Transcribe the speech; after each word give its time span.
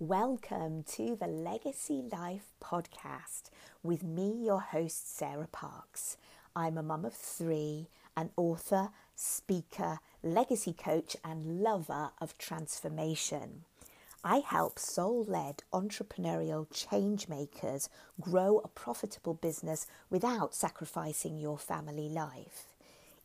Welcome 0.00 0.84
to 0.92 1.16
the 1.16 1.26
Legacy 1.26 2.04
Life 2.12 2.52
podcast 2.62 3.50
with 3.82 4.04
me, 4.04 4.32
your 4.44 4.60
host, 4.60 5.16
Sarah 5.16 5.48
Parks. 5.50 6.16
I'm 6.54 6.78
a 6.78 6.84
mum 6.84 7.04
of 7.04 7.14
three, 7.14 7.88
an 8.16 8.30
author, 8.36 8.90
speaker, 9.16 9.98
legacy 10.22 10.72
coach, 10.72 11.16
and 11.24 11.64
lover 11.64 12.10
of 12.20 12.38
transformation. 12.38 13.64
I 14.22 14.36
help 14.36 14.78
soul 14.78 15.24
led 15.24 15.64
entrepreneurial 15.72 16.68
change 16.72 17.28
makers 17.28 17.88
grow 18.20 18.60
a 18.62 18.68
profitable 18.68 19.34
business 19.34 19.88
without 20.10 20.54
sacrificing 20.54 21.40
your 21.40 21.58
family 21.58 22.08
life. 22.08 22.66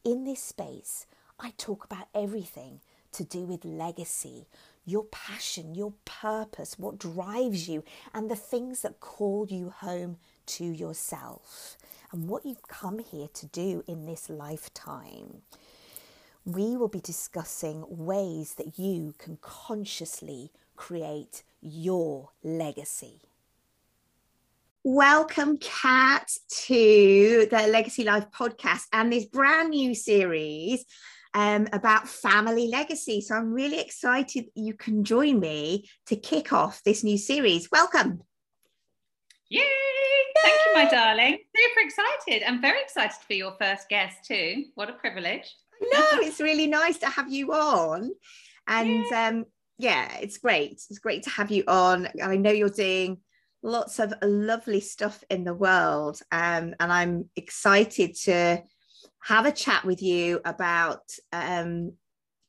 In 0.03 0.23
this 0.23 0.41
space, 0.41 1.05
I 1.39 1.53
talk 1.55 1.85
about 1.85 2.07
everything 2.15 2.79
to 3.11 3.23
do 3.23 3.41
with 3.41 3.63
legacy, 3.63 4.47
your 4.85 5.05
passion, 5.05 5.75
your 5.75 5.93
purpose, 6.05 6.77
what 6.77 6.97
drives 6.99 7.69
you, 7.69 7.83
and 8.13 8.29
the 8.29 8.35
things 8.35 8.81
that 8.81 8.99
call 8.99 9.47
you 9.49 9.69
home 9.69 10.17
to 10.45 10.65
yourself, 10.65 11.77
and 12.11 12.27
what 12.27 12.45
you've 12.45 12.67
come 12.67 12.99
here 12.99 13.27
to 13.33 13.45
do 13.47 13.83
in 13.87 14.05
this 14.05 14.29
lifetime. 14.29 15.41
We 16.45 16.75
will 16.75 16.89
be 16.89 16.99
discussing 16.99 17.85
ways 17.87 18.55
that 18.55 18.77
you 18.77 19.15
can 19.17 19.37
consciously 19.41 20.51
create 20.75 21.43
your 21.61 22.31
legacy. 22.43 23.21
Welcome, 24.83 25.59
Kat, 25.59 26.29
to 26.65 27.47
the 27.49 27.67
Legacy 27.67 28.03
Life 28.03 28.25
podcast 28.31 28.87
and 28.91 29.13
this 29.13 29.23
brand 29.23 29.69
new 29.69 29.95
series 29.95 30.83
um, 31.33 31.67
about 31.73 32.07
family 32.07 32.67
legacy. 32.67 33.21
So 33.21 33.35
I'm 33.35 33.51
really 33.51 33.79
excited 33.79 34.45
you 34.55 34.73
can 34.73 35.03
join 35.03 35.39
me 35.39 35.89
to 36.07 36.15
kick 36.15 36.53
off 36.53 36.81
this 36.83 37.03
new 37.03 37.17
series. 37.17 37.69
Welcome. 37.71 38.21
Yay! 39.49 39.61
Thank 40.41 40.59
you, 40.65 40.73
my 40.73 40.89
darling. 40.89 41.37
Super 41.55 41.79
excited. 41.79 42.43
I'm 42.47 42.61
very 42.61 42.81
excited 42.81 43.13
to 43.19 43.27
be 43.27 43.37
your 43.37 43.55
first 43.59 43.87
guest 43.89 44.25
too. 44.25 44.65
What 44.75 44.89
a 44.89 44.93
privilege. 44.93 45.55
No, 45.81 46.05
it's 46.13 46.39
really 46.39 46.67
nice 46.67 46.97
to 46.99 47.07
have 47.07 47.31
you 47.31 47.53
on. 47.53 48.11
And 48.67 49.05
yeah. 49.09 49.27
um, 49.27 49.45
yeah, 49.77 50.17
it's 50.21 50.37
great. 50.37 50.81
It's 50.89 50.99
great 50.99 51.23
to 51.23 51.29
have 51.29 51.51
you 51.51 51.63
on. 51.67 52.07
I 52.21 52.37
know 52.37 52.51
you're 52.51 52.69
doing 52.69 53.17
lots 53.61 53.99
of 53.99 54.13
lovely 54.21 54.81
stuff 54.81 55.23
in 55.29 55.43
the 55.43 55.53
world. 55.53 56.19
Um, 56.31 56.75
and 56.79 56.91
I'm 56.91 57.29
excited 57.35 58.15
to 58.23 58.63
have 59.23 59.45
a 59.45 59.51
chat 59.51 59.85
with 59.85 60.01
you 60.01 60.41
about, 60.45 61.03
um, 61.31 61.93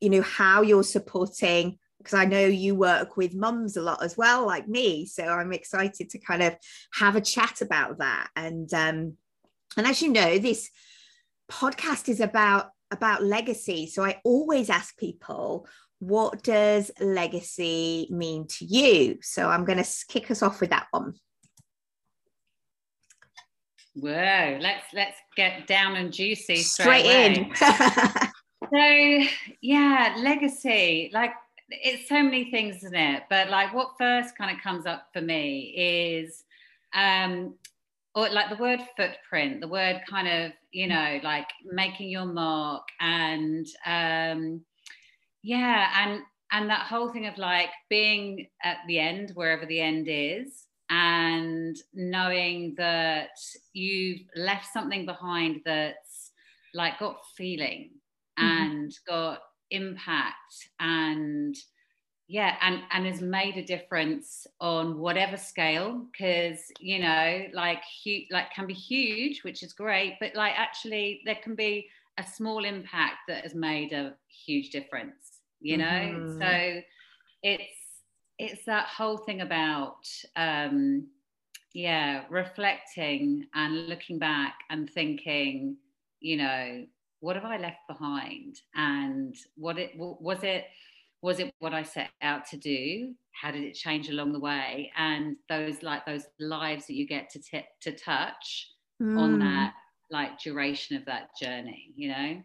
you 0.00 0.10
know, 0.10 0.22
how 0.22 0.62
you're 0.62 0.82
supporting, 0.82 1.78
because 1.98 2.14
I 2.14 2.24
know 2.24 2.44
you 2.44 2.74
work 2.74 3.16
with 3.16 3.34
mums 3.34 3.76
a 3.76 3.82
lot 3.82 4.02
as 4.02 4.16
well, 4.16 4.44
like 4.46 4.68
me. 4.68 5.06
So 5.06 5.24
I'm 5.24 5.52
excited 5.52 6.10
to 6.10 6.18
kind 6.18 6.42
of 6.42 6.56
have 6.94 7.16
a 7.16 7.20
chat 7.20 7.60
about 7.60 7.98
that. 7.98 8.28
And 8.36 8.72
um, 8.74 9.16
and 9.76 9.86
as 9.86 10.02
you 10.02 10.12
know, 10.12 10.38
this 10.38 10.70
podcast 11.50 12.08
is 12.08 12.20
about 12.20 12.70
about 12.90 13.22
legacy. 13.22 13.86
So 13.86 14.04
I 14.04 14.20
always 14.24 14.70
ask 14.70 14.96
people, 14.96 15.66
what 15.98 16.42
does 16.42 16.90
legacy 17.00 18.08
mean 18.10 18.46
to 18.58 18.64
you? 18.64 19.18
So 19.22 19.48
I'm 19.48 19.64
going 19.64 19.82
to 19.82 19.90
kick 20.08 20.30
us 20.30 20.42
off 20.42 20.60
with 20.60 20.70
that 20.70 20.86
one. 20.90 21.14
Whoa, 23.94 24.58
let's 24.60 24.86
let's 24.92 25.18
get 25.36 25.66
down 25.66 25.96
and 25.96 26.12
juicy 26.12 26.56
straight, 26.56 27.04
straight 27.04 27.36
in. 27.36 27.54
so 28.72 29.30
yeah, 29.60 30.16
legacy, 30.18 31.10
like 31.12 31.30
it's 31.68 32.08
so 32.08 32.22
many 32.22 32.50
things, 32.50 32.76
isn't 32.76 32.94
it? 32.94 33.22
But 33.30 33.50
like 33.50 33.72
what 33.72 33.92
first 33.96 34.36
kind 34.36 34.54
of 34.54 34.62
comes 34.62 34.86
up 34.86 35.08
for 35.12 35.20
me 35.20 35.74
is 35.76 36.44
um 36.94 37.54
or 38.16 38.28
like 38.30 38.50
the 38.50 38.62
word 38.62 38.80
footprint, 38.96 39.60
the 39.60 39.68
word 39.68 40.00
kind 40.08 40.28
of, 40.28 40.52
you 40.72 40.86
know, 40.86 41.20
like 41.22 41.48
making 41.64 42.08
your 42.08 42.26
mark 42.26 42.86
and 43.00 43.66
um 43.86 44.60
yeah, 45.42 45.90
and 46.04 46.22
and 46.50 46.68
that 46.70 46.86
whole 46.86 47.10
thing 47.10 47.26
of 47.26 47.38
like 47.38 47.70
being 47.88 48.48
at 48.62 48.78
the 48.88 48.98
end, 48.98 49.32
wherever 49.34 49.66
the 49.66 49.80
end 49.80 50.06
is, 50.08 50.63
and 50.90 51.76
knowing 51.94 52.74
that 52.76 53.38
you've 53.72 54.20
left 54.36 54.66
something 54.72 55.06
behind 55.06 55.60
that's 55.64 56.32
like 56.74 56.98
got 56.98 57.16
feeling 57.36 57.90
mm-hmm. 58.38 58.46
and 58.46 58.98
got 59.06 59.40
impact 59.70 60.68
and 60.80 61.56
yeah 62.28 62.56
and 62.62 62.80
and 62.92 63.06
has 63.06 63.20
made 63.20 63.56
a 63.56 63.64
difference 63.64 64.46
on 64.60 64.98
whatever 64.98 65.36
scale 65.36 66.06
because 66.12 66.60
you 66.80 66.98
know 66.98 67.44
like 67.52 67.82
huge 68.02 68.26
like 68.30 68.50
can 68.54 68.66
be 68.66 68.74
huge 68.74 69.42
which 69.42 69.62
is 69.62 69.72
great 69.72 70.16
but 70.20 70.34
like 70.34 70.52
actually 70.56 71.20
there 71.24 71.38
can 71.42 71.54
be 71.54 71.86
a 72.18 72.24
small 72.24 72.64
impact 72.64 73.16
that 73.28 73.42
has 73.42 73.54
made 73.54 73.92
a 73.92 74.14
huge 74.46 74.70
difference 74.70 75.40
you 75.60 75.76
know 75.76 75.84
mm-hmm. 75.84 76.40
so 76.40 76.80
it's 77.42 77.83
it's 78.38 78.64
that 78.66 78.86
whole 78.86 79.18
thing 79.18 79.40
about 79.40 80.06
um, 80.36 81.06
yeah 81.72 82.24
reflecting 82.30 83.46
and 83.54 83.88
looking 83.88 84.18
back 84.18 84.54
and 84.70 84.88
thinking 84.90 85.76
you 86.20 86.36
know 86.36 86.84
what 87.24 87.36
have 87.36 87.46
i 87.46 87.56
left 87.56 87.78
behind? 87.88 88.60
And 88.74 89.34
what 89.56 89.78
it 89.78 89.92
was 89.96 90.42
it 90.42 90.66
was 91.22 91.40
it 91.40 91.50
what 91.58 91.72
i 91.72 91.82
set 91.82 92.10
out 92.20 92.46
to 92.48 92.58
do? 92.58 93.14
How 93.32 93.50
did 93.50 93.62
it 93.62 93.72
change 93.72 94.10
along 94.10 94.34
the 94.34 94.40
way? 94.40 94.92
And 94.98 95.36
those 95.48 95.82
like 95.82 96.04
those 96.04 96.26
lives 96.38 96.86
that 96.86 96.94
you 96.94 97.06
get 97.06 97.30
to 97.30 97.40
tip 97.40 97.64
to 97.80 97.92
touch 97.92 98.68
mm. 99.02 99.18
on 99.18 99.38
that 99.38 99.72
like 100.10 100.38
duration 100.38 100.98
of 100.98 101.06
that 101.06 101.28
journey 101.40 101.94
you 101.96 102.10
know? 102.10 102.42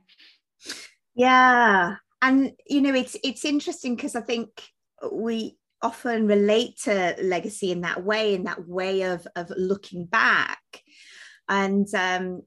Yeah. 1.14 1.96
And 2.22 2.54
you 2.66 2.80
know 2.80 2.94
it's 2.94 3.18
it's 3.22 3.44
interesting 3.44 3.98
because 3.98 4.16
i 4.16 4.22
think 4.22 4.50
we 5.12 5.58
often 5.82 6.28
relate 6.28 6.78
to 6.84 7.16
legacy 7.22 7.72
in 7.72 7.82
that 7.82 8.04
way, 8.04 8.34
in 8.34 8.44
that 8.44 8.68
way 8.68 9.04
of, 9.04 9.26
of 9.36 9.52
looking 9.56 10.06
back. 10.06 10.60
And 11.48 11.88
um, 11.96 12.42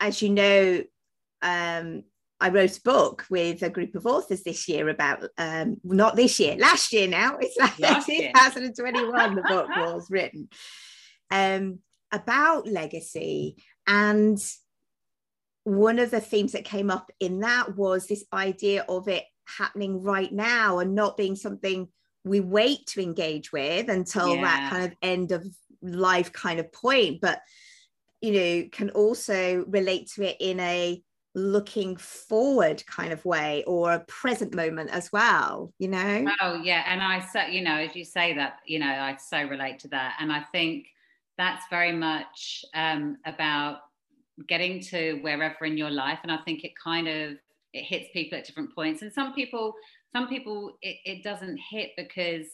as 0.00 0.20
you 0.20 0.30
know, 0.30 0.82
um, 1.42 2.04
I 2.40 2.48
wrote 2.50 2.76
a 2.76 2.82
book 2.82 3.24
with 3.30 3.62
a 3.62 3.70
group 3.70 3.94
of 3.94 4.06
authors 4.06 4.42
this 4.42 4.68
year 4.68 4.88
about, 4.88 5.24
um, 5.38 5.76
not 5.84 6.16
this 6.16 6.38
year, 6.40 6.56
last 6.56 6.92
year 6.92 7.06
now, 7.06 7.36
it's 7.40 7.56
like 7.56 7.78
last 7.78 8.06
2021, 8.06 9.34
the 9.34 9.42
book 9.42 9.68
was 9.68 10.10
written, 10.10 10.48
um, 11.30 11.78
about 12.12 12.66
legacy. 12.66 13.56
And 13.86 14.38
one 15.64 15.98
of 15.98 16.10
the 16.10 16.20
themes 16.20 16.52
that 16.52 16.64
came 16.64 16.90
up 16.90 17.10
in 17.20 17.40
that 17.40 17.76
was 17.76 18.06
this 18.06 18.24
idea 18.32 18.84
of 18.88 19.08
it 19.08 19.24
happening 19.46 20.02
right 20.02 20.32
now 20.32 20.80
and 20.80 20.94
not 20.94 21.16
being 21.16 21.36
something 21.36 21.88
we 22.24 22.40
wait 22.40 22.86
to 22.86 23.02
engage 23.02 23.52
with 23.52 23.88
until 23.88 24.34
yeah. 24.34 24.42
that 24.42 24.70
kind 24.70 24.84
of 24.84 24.92
end 25.02 25.32
of 25.32 25.46
life 25.82 26.32
kind 26.32 26.58
of 26.58 26.72
point 26.72 27.20
but 27.20 27.40
you 28.20 28.32
know 28.32 28.68
can 28.72 28.90
also 28.90 29.64
relate 29.68 30.10
to 30.14 30.22
it 30.22 30.36
in 30.40 30.58
a 30.60 31.00
looking 31.34 31.96
forward 31.96 32.82
kind 32.86 33.12
of 33.12 33.24
way 33.24 33.64
or 33.66 33.92
a 33.92 34.00
present 34.00 34.54
moment 34.54 34.88
as 34.90 35.12
well 35.12 35.72
you 35.78 35.88
know 35.88 36.24
oh 36.40 36.54
yeah 36.62 36.84
and 36.86 37.02
i 37.02 37.20
so 37.20 37.42
you 37.42 37.60
know 37.60 37.74
as 37.74 37.94
you 37.94 38.04
say 38.04 38.34
that 38.34 38.60
you 38.66 38.78
know 38.78 38.86
i 38.86 39.16
so 39.16 39.42
relate 39.42 39.78
to 39.80 39.88
that 39.88 40.16
and 40.20 40.32
i 40.32 40.40
think 40.52 40.86
that's 41.36 41.64
very 41.68 41.90
much 41.90 42.64
um, 42.74 43.16
about 43.26 43.78
getting 44.46 44.80
to 44.80 45.18
wherever 45.22 45.64
in 45.64 45.76
your 45.76 45.90
life 45.90 46.20
and 46.22 46.30
i 46.30 46.38
think 46.44 46.64
it 46.64 46.72
kind 46.82 47.08
of 47.08 47.36
it 47.72 47.82
hits 47.82 48.08
people 48.12 48.38
at 48.38 48.44
different 48.44 48.72
points 48.74 49.02
and 49.02 49.12
some 49.12 49.34
people 49.34 49.74
some 50.14 50.28
people 50.28 50.76
it, 50.82 50.96
it 51.04 51.22
doesn't 51.22 51.58
hit 51.70 51.90
because 51.96 52.46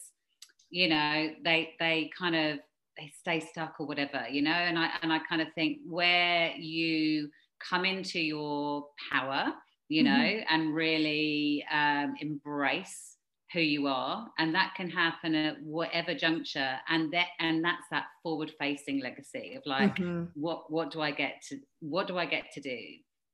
you 0.69 0.89
know 0.89 1.29
they 1.43 1.73
they 1.79 2.09
kind 2.17 2.35
of 2.35 2.59
they 2.97 3.11
stay 3.19 3.39
stuck 3.39 3.75
or 3.79 3.85
whatever 3.85 4.25
you 4.29 4.41
know 4.41 4.51
and 4.51 4.77
i 4.77 4.89
and 5.01 5.13
i 5.13 5.19
kind 5.29 5.41
of 5.41 5.47
think 5.53 5.77
where 5.85 6.51
you 6.57 7.29
come 7.69 7.85
into 7.85 8.19
your 8.19 8.85
power 9.11 9.53
you 9.89 10.03
know 10.03 10.11
mm-hmm. 10.11 10.53
and 10.53 10.73
really 10.73 11.63
um, 11.71 12.15
embrace 12.19 13.17
who 13.53 13.59
you 13.59 13.85
are 13.87 14.27
and 14.39 14.55
that 14.55 14.73
can 14.77 14.89
happen 14.89 15.35
at 15.35 15.61
whatever 15.61 16.15
juncture 16.15 16.75
and 16.87 17.11
that 17.11 17.27
and 17.39 17.63
that's 17.63 17.83
that 17.91 18.05
forward 18.23 18.51
facing 18.57 19.01
legacy 19.01 19.55
of 19.55 19.63
like 19.65 19.95
mm-hmm. 19.97 20.23
what 20.35 20.71
what 20.71 20.89
do 20.89 21.01
i 21.01 21.11
get 21.11 21.41
to 21.47 21.57
what 21.81 22.07
do 22.07 22.17
i 22.17 22.25
get 22.25 22.45
to 22.53 22.61
do 22.61 22.77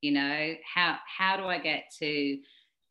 you 0.01 0.11
know 0.11 0.53
how 0.75 0.97
how 1.05 1.37
do 1.37 1.43
i 1.43 1.59
get 1.59 1.83
to 1.99 2.37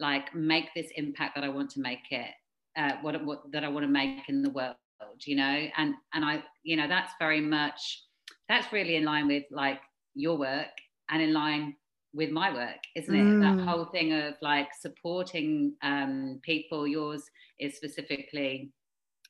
like 0.00 0.34
make 0.34 0.66
this 0.74 0.90
impact 0.96 1.34
that 1.34 1.44
I 1.44 1.48
want 1.48 1.70
to 1.70 1.80
make 1.80 2.10
it, 2.10 2.30
uh, 2.76 2.92
what, 3.02 3.24
what 3.24 3.50
that 3.52 3.64
I 3.64 3.68
want 3.68 3.84
to 3.84 3.90
make 3.90 4.28
in 4.28 4.42
the 4.42 4.50
world, 4.50 4.76
you 5.24 5.36
know, 5.36 5.66
and 5.76 5.94
and 6.12 6.24
I, 6.24 6.42
you 6.62 6.76
know, 6.76 6.88
that's 6.88 7.12
very 7.18 7.40
much 7.40 8.02
that's 8.48 8.72
really 8.72 8.96
in 8.96 9.04
line 9.04 9.26
with 9.26 9.44
like 9.50 9.80
your 10.14 10.36
work 10.38 10.68
and 11.10 11.22
in 11.22 11.32
line 11.32 11.76
with 12.14 12.30
my 12.30 12.52
work, 12.52 12.78
isn't 12.94 13.14
it? 13.14 13.22
Mm. 13.22 13.40
That 13.42 13.68
whole 13.68 13.84
thing 13.86 14.12
of 14.12 14.34
like 14.40 14.68
supporting 14.80 15.74
um, 15.82 16.40
people. 16.42 16.86
Yours 16.86 17.22
is 17.58 17.76
specifically 17.76 18.72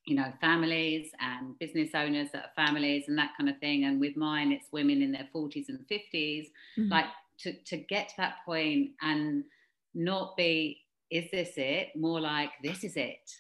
you 0.07 0.15
know 0.15 0.33
families 0.41 1.11
and 1.21 1.59
business 1.59 1.91
owners 1.95 2.29
that 2.33 2.45
are 2.45 2.65
families 2.67 3.05
and 3.09 3.19
that 3.19 3.33
kind 3.37 3.51
of 3.51 3.59
thing 3.59 3.85
and 3.85 4.01
with 4.01 4.17
mine 4.17 4.53
it's 4.53 4.69
women 4.73 5.03
in 5.03 5.13
their 5.13 5.29
40s 5.35 5.69
and 5.69 5.81
50s 5.91 6.47
mm-hmm. 6.79 6.89
like 6.89 7.07
to, 7.39 7.53
to 7.65 7.77
get 7.77 8.09
to 8.09 8.15
that 8.19 8.37
point 8.47 8.91
and 9.03 9.45
not 9.97 10.37
be 10.37 10.83
is 11.11 11.31
this 11.31 11.53
it? 11.57 11.89
More 11.97 12.21
like 12.21 12.51
this 12.63 12.85
is 12.85 12.97
it. 12.97 13.31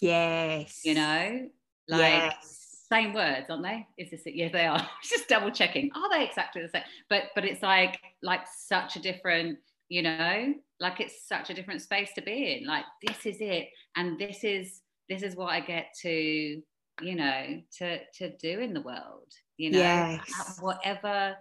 Yes. 0.00 0.80
You 0.84 0.94
know? 0.94 1.48
Like 1.88 2.12
yes. 2.12 2.84
same 2.90 3.12
words 3.12 3.50
aren't 3.50 3.64
they? 3.64 3.86
Is 3.98 4.10
this 4.10 4.22
it? 4.26 4.34
Yes 4.34 4.52
they 4.52 4.66
are. 4.66 4.86
Just 5.02 5.28
double 5.28 5.50
checking. 5.50 5.90
Are 5.94 6.10
they 6.10 6.24
exactly 6.24 6.62
the 6.62 6.68
same? 6.68 6.82
But 7.10 7.24
but 7.34 7.44
it's 7.44 7.62
like 7.62 7.98
like 8.22 8.42
such 8.46 8.96
a 8.96 9.00
different 9.00 9.58
you 9.88 10.02
know? 10.02 10.54
Like 10.80 11.00
it's 11.00 11.26
such 11.28 11.50
a 11.50 11.54
different 11.54 11.82
space 11.82 12.10
to 12.14 12.22
be 12.22 12.58
in. 12.58 12.66
Like 12.66 12.84
this 13.06 13.26
is 13.26 13.36
it. 13.40 13.68
And 13.96 14.18
this 14.18 14.44
is 14.44 14.80
this 15.08 15.22
is 15.22 15.36
what 15.36 15.50
I 15.50 15.60
get 15.60 15.94
to, 16.02 16.10
you 16.10 17.14
know, 17.14 17.60
to 17.78 17.98
to 18.18 18.36
do 18.38 18.60
in 18.60 18.74
the 18.74 18.80
world, 18.80 19.32
you 19.56 19.70
know, 19.70 19.78
yes. 19.78 20.58
whatever, 20.60 21.36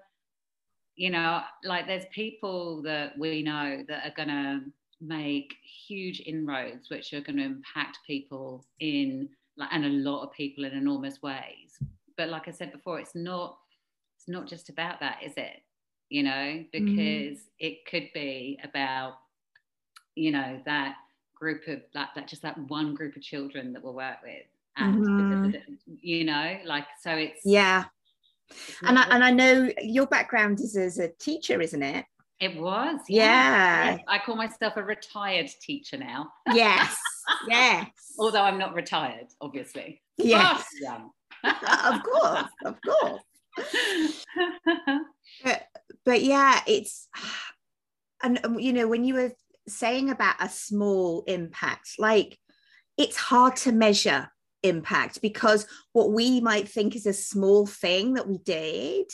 you 0.95 1.09
know, 1.09 1.41
like 1.63 1.87
there's 1.87 2.05
people 2.11 2.81
that 2.83 3.17
we 3.17 3.41
know 3.41 3.83
that 3.87 4.05
are 4.05 4.13
gonna 4.15 4.61
make 5.05 5.55
huge 5.87 6.21
inroads 6.25 6.89
which 6.89 7.13
are 7.13 7.21
going 7.21 7.37
to 7.37 7.43
impact 7.43 7.99
people 8.07 8.65
in 8.79 9.27
like 9.57 9.69
and 9.71 9.85
a 9.85 9.89
lot 9.89 10.23
of 10.23 10.31
people 10.31 10.63
in 10.63 10.71
enormous 10.71 11.21
ways 11.21 11.77
but 12.17 12.29
like 12.29 12.47
i 12.47 12.51
said 12.51 12.71
before 12.71 12.99
it's 12.99 13.15
not 13.15 13.57
it's 14.17 14.27
not 14.27 14.47
just 14.47 14.69
about 14.69 14.99
that 14.99 15.17
is 15.23 15.33
it 15.35 15.61
you 16.09 16.23
know 16.23 16.31
mm-hmm. 16.31 16.69
because 16.71 17.37
mm. 17.37 17.49
it 17.59 17.85
could 17.85 18.07
be 18.13 18.57
about 18.63 19.15
you 20.15 20.31
know 20.31 20.59
that 20.65 20.95
group 21.35 21.67
of 21.67 21.81
that, 21.93 22.09
that 22.15 22.27
just 22.27 22.41
that 22.41 22.57
one 22.69 22.93
group 22.93 23.15
of 23.15 23.21
children 23.21 23.73
that 23.73 23.83
we'll 23.83 23.93
work 23.93 24.17
with 24.23 24.45
and 24.77 25.05
mm-hmm. 25.05 25.59
you 26.01 26.23
know 26.23 26.57
like 26.65 26.85
so 27.01 27.11
it's 27.11 27.41
yeah 27.43 27.83
and 28.83 28.97
I, 28.97 29.03
mm-hmm. 29.03 29.11
and 29.11 29.23
I 29.23 29.31
know 29.31 29.69
your 29.81 30.07
background 30.07 30.59
is 30.59 30.75
as 30.75 30.99
a 30.99 31.09
teacher 31.09 31.61
isn't 31.61 31.83
it? 31.83 32.05
It 32.39 32.57
was 32.57 32.99
yeah, 33.07 33.91
yeah. 33.91 33.97
I 34.07 34.19
call 34.19 34.35
myself 34.35 34.73
a 34.75 34.83
retired 34.83 35.49
teacher 35.61 35.97
now. 35.97 36.29
Yes 36.53 36.97
yes. 37.47 37.87
Although 38.19 38.43
I'm 38.43 38.57
not 38.57 38.73
retired 38.73 39.27
obviously. 39.41 40.01
Yes. 40.17 40.65
Of 41.45 42.03
course 42.03 42.49
of 42.65 42.77
course. 42.81 43.21
But, 45.43 45.63
but 46.05 46.21
yeah 46.21 46.61
it's 46.67 47.09
and 48.21 48.39
um, 48.45 48.59
you 48.59 48.71
know 48.71 48.87
when 48.87 49.03
you 49.03 49.15
were 49.15 49.33
saying 49.67 50.09
about 50.09 50.35
a 50.39 50.49
small 50.49 51.23
impact, 51.27 51.95
like 51.99 52.39
it's 52.97 53.17
hard 53.17 53.55
to 53.57 53.71
measure 53.71 54.29
impact 54.63 55.21
because 55.21 55.67
what 55.91 56.11
we 56.11 56.41
might 56.41 56.67
think 56.67 56.95
is 56.95 57.05
a 57.05 57.13
small 57.13 57.65
thing 57.65 58.13
that 58.13 58.27
we 58.27 58.37
did, 58.39 59.11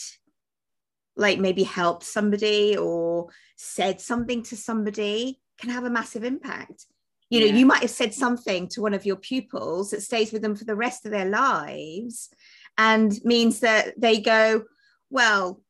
like 1.16 1.38
maybe 1.38 1.64
helped 1.64 2.04
somebody 2.04 2.76
or 2.76 3.28
said 3.56 4.00
something 4.00 4.42
to 4.44 4.56
somebody, 4.56 5.40
can 5.60 5.70
have 5.70 5.84
a 5.84 5.90
massive 5.90 6.24
impact. 6.24 6.86
You 7.28 7.40
know, 7.40 7.46
yeah. 7.46 7.54
you 7.54 7.66
might 7.66 7.82
have 7.82 7.90
said 7.90 8.12
something 8.12 8.68
to 8.68 8.82
one 8.82 8.94
of 8.94 9.06
your 9.06 9.16
pupils 9.16 9.90
that 9.90 10.02
stays 10.02 10.32
with 10.32 10.42
them 10.42 10.56
for 10.56 10.64
the 10.64 10.74
rest 10.74 11.06
of 11.06 11.12
their 11.12 11.28
lives 11.28 12.28
and 12.76 13.12
means 13.24 13.60
that 13.60 14.00
they 14.00 14.20
go, 14.20 14.64
well, 15.10 15.60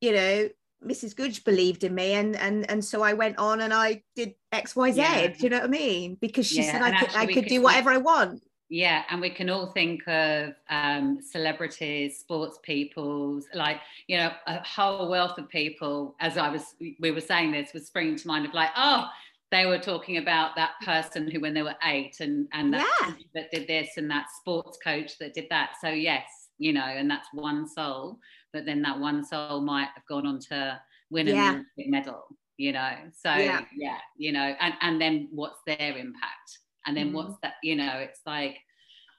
you 0.00 0.12
know, 0.12 0.48
Mrs. 0.84 1.14
Goodge 1.14 1.44
believed 1.44 1.84
in 1.84 1.94
me, 1.94 2.14
and 2.14 2.34
and 2.36 2.68
and 2.70 2.82
so 2.82 3.02
I 3.02 3.12
went 3.12 3.38
on 3.38 3.60
and 3.60 3.72
I 3.72 4.02
did 4.16 4.34
X, 4.50 4.74
Y, 4.74 4.92
Z. 4.92 5.00
Yeah. 5.00 5.26
Do 5.26 5.34
you 5.40 5.50
know 5.50 5.58
what 5.58 5.66
I 5.66 5.68
mean? 5.68 6.16
Because 6.18 6.46
she 6.46 6.62
yeah. 6.62 6.72
said 6.72 6.82
I 6.82 6.98
could, 6.98 7.16
I 7.16 7.26
could 7.26 7.46
do 7.46 7.60
whatever 7.60 7.90
I 7.90 7.98
want. 7.98 8.42
Yeah, 8.70 9.02
and 9.10 9.20
we 9.20 9.30
can 9.30 9.50
all 9.50 9.66
think 9.72 10.06
of 10.06 10.54
um, 10.70 11.20
celebrities, 11.20 12.18
sports 12.18 12.58
people, 12.62 13.40
like 13.52 13.80
you 14.06 14.16
know, 14.16 14.30
a 14.46 14.62
whole 14.62 15.10
wealth 15.10 15.38
of 15.38 15.48
people. 15.48 16.14
As 16.20 16.38
I 16.38 16.48
was, 16.48 16.74
we 17.00 17.10
were 17.10 17.20
saying 17.20 17.50
this 17.50 17.74
was 17.74 17.86
springing 17.86 18.16
to 18.16 18.28
mind 18.28 18.46
of 18.46 18.54
like, 18.54 18.70
oh, 18.76 19.08
they 19.50 19.66
were 19.66 19.78
talking 19.78 20.18
about 20.18 20.54
that 20.54 20.72
person 20.84 21.28
who, 21.28 21.40
when 21.40 21.52
they 21.52 21.62
were 21.62 21.74
eight, 21.84 22.20
and 22.20 22.46
and 22.52 22.72
that, 22.72 22.86
yeah. 23.02 23.14
that 23.34 23.50
did 23.50 23.66
this, 23.66 23.96
and 23.96 24.08
that 24.10 24.26
sports 24.40 24.78
coach 24.82 25.18
that 25.18 25.34
did 25.34 25.48
that. 25.50 25.72
So 25.80 25.88
yes, 25.88 26.26
you 26.58 26.72
know, 26.72 26.84
and 26.84 27.10
that's 27.10 27.28
one 27.32 27.68
soul 27.68 28.20
but 28.52 28.66
then 28.66 28.82
that 28.82 28.98
one 28.98 29.24
soul 29.24 29.60
might 29.60 29.88
have 29.94 30.06
gone 30.06 30.26
on 30.26 30.38
to 30.38 30.80
win 31.10 31.28
an 31.28 31.34
yeah. 31.36 31.50
Olympic 31.50 31.88
medal, 31.88 32.24
you 32.56 32.72
know. 32.72 32.92
So 33.12 33.32
yeah. 33.34 33.62
yeah, 33.76 33.98
you 34.16 34.32
know, 34.32 34.54
and 34.60 34.74
and 34.80 35.00
then 35.00 35.28
what's 35.30 35.60
their 35.66 35.96
impact? 35.96 36.58
And 36.86 36.96
then 36.96 37.10
mm. 37.10 37.14
what's 37.14 37.36
that? 37.42 37.54
You 37.62 37.76
know, 37.76 37.92
it's 37.96 38.20
like 38.26 38.56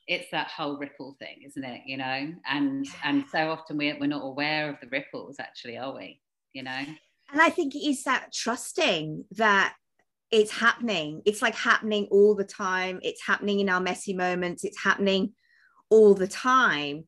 it's 0.07 0.29
that 0.31 0.47
whole 0.47 0.77
ripple 0.77 1.15
thing, 1.19 1.43
isn't 1.45 1.63
it? 1.63 1.81
You 1.85 1.97
know, 1.97 2.33
and 2.49 2.87
and 3.03 3.25
so 3.31 3.49
often 3.49 3.77
we 3.77 3.93
we're 3.99 4.07
not 4.07 4.25
aware 4.25 4.69
of 4.69 4.77
the 4.81 4.89
ripples, 4.89 5.37
actually, 5.39 5.77
are 5.77 5.95
we? 5.95 6.21
You 6.53 6.63
know. 6.63 6.83
And 7.31 7.41
I 7.41 7.49
think 7.49 7.75
it 7.75 7.87
is 7.87 8.03
that 8.03 8.33
trusting 8.33 9.25
that 9.31 9.75
it's 10.31 10.51
happening. 10.51 11.21
It's 11.25 11.41
like 11.41 11.55
happening 11.55 12.07
all 12.11 12.35
the 12.35 12.43
time. 12.43 12.99
It's 13.03 13.25
happening 13.25 13.59
in 13.59 13.69
our 13.69 13.79
messy 13.79 14.13
moments. 14.13 14.63
It's 14.63 14.81
happening 14.81 15.33
all 15.89 16.13
the 16.13 16.27
time. 16.27 17.07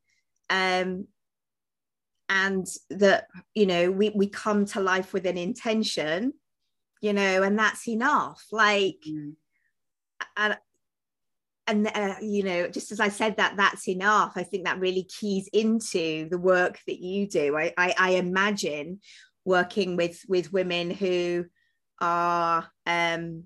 Um, 0.50 1.08
and 2.30 2.66
that 2.90 3.28
you 3.54 3.66
know 3.66 3.92
we 3.92 4.10
we 4.10 4.28
come 4.28 4.66
to 4.66 4.80
life 4.80 5.14
with 5.14 5.26
an 5.26 5.38
intention 5.38 6.34
you 7.02 7.14
know 7.14 7.44
and 7.44 7.60
that's 7.60 7.88
enough 7.88 8.46
like 8.52 8.98
mm. 9.08 9.34
And 10.38 10.58
and 11.68 11.88
uh, 11.88 12.16
you 12.22 12.44
know 12.44 12.68
just 12.68 12.92
as 12.92 13.00
i 13.00 13.10
said 13.10 13.38
that 13.38 13.56
that's 13.56 13.88
enough. 13.88 14.34
I 14.36 14.44
think 14.44 14.66
that 14.66 14.80
really 14.80 15.04
keys 15.04 15.50
into 15.54 16.28
the 16.30 16.38
work 16.38 16.80
that 16.88 17.00
you 17.00 17.28
do. 17.28 17.58
I 17.58 17.74
i, 17.78 17.96
I 17.98 18.10
imagine 18.12 19.00
working 19.46 19.96
with 19.96 20.22
with 20.28 20.54
women 20.54 20.92
who 20.92 21.46
are 22.00 22.68
um 22.86 23.44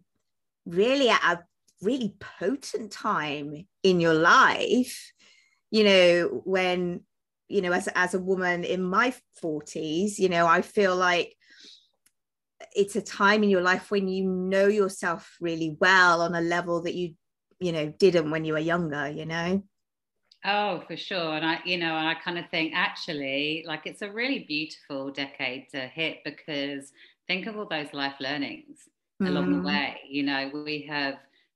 really 0.65 1.09
at 1.09 1.21
a 1.24 1.44
really 1.81 2.15
potent 2.39 2.91
time 2.91 3.68
in 3.83 4.00
your 4.00 4.15
life 4.15 5.12
you 5.69 5.83
know 5.83 6.41
when 6.44 7.01
you 7.47 7.62
know 7.62 7.71
as, 7.71 7.88
as 7.95 8.13
a 8.13 8.19
woman 8.19 8.63
in 8.63 8.81
my 8.81 9.13
40s 9.44 10.18
you 10.18 10.27
know 10.27 10.47
i 10.47 10.62
feel 10.62 10.95
like 10.95 11.36
it's 12.77 12.95
a 12.95 13.01
time 13.01 13.44
in 13.44 13.50
your 13.50 13.62
life 13.62 13.89
when 13.89 14.07
you 14.07 14.24
know 14.24 14.68
yourself 14.68 15.35
really 15.41 15.75
well 15.81 16.21
on 16.21 16.35
a 16.35 16.41
level 16.41 16.81
that 16.83 16.94
you 16.94 17.15
you 17.59 17.71
know 17.71 17.88
didn't 17.97 18.29
when 18.29 18.45
you 18.45 18.53
were 18.53 18.59
younger 18.59 19.09
you 19.09 19.25
know 19.25 19.62
oh 20.45 20.83
for 20.88 20.95
sure 20.95 21.33
and 21.33 21.45
i 21.45 21.59
you 21.65 21.77
know 21.77 21.97
and 21.97 22.07
i 22.07 22.13
kind 22.13 22.37
of 22.37 22.45
think 22.51 22.71
actually 22.75 23.66
like 23.68 23.81
it's 23.85 24.04
a 24.04 24.11
really 24.11 24.45
beautiful 24.47 25.11
decade 25.11 25.68
to 25.69 25.80
hit 25.80 26.19
because 26.23 26.92
think 27.28 27.47
of 27.47 27.57
all 27.57 27.68
those 27.68 27.92
life 27.94 28.16
learnings 28.19 28.87
mm. 29.21 29.28
along 29.28 29.51
the 29.51 29.61
mm. 29.61 29.66
way 29.66 29.99
you 30.07 30.21
know 30.21 30.51
we 30.54 30.85
have 30.87 31.16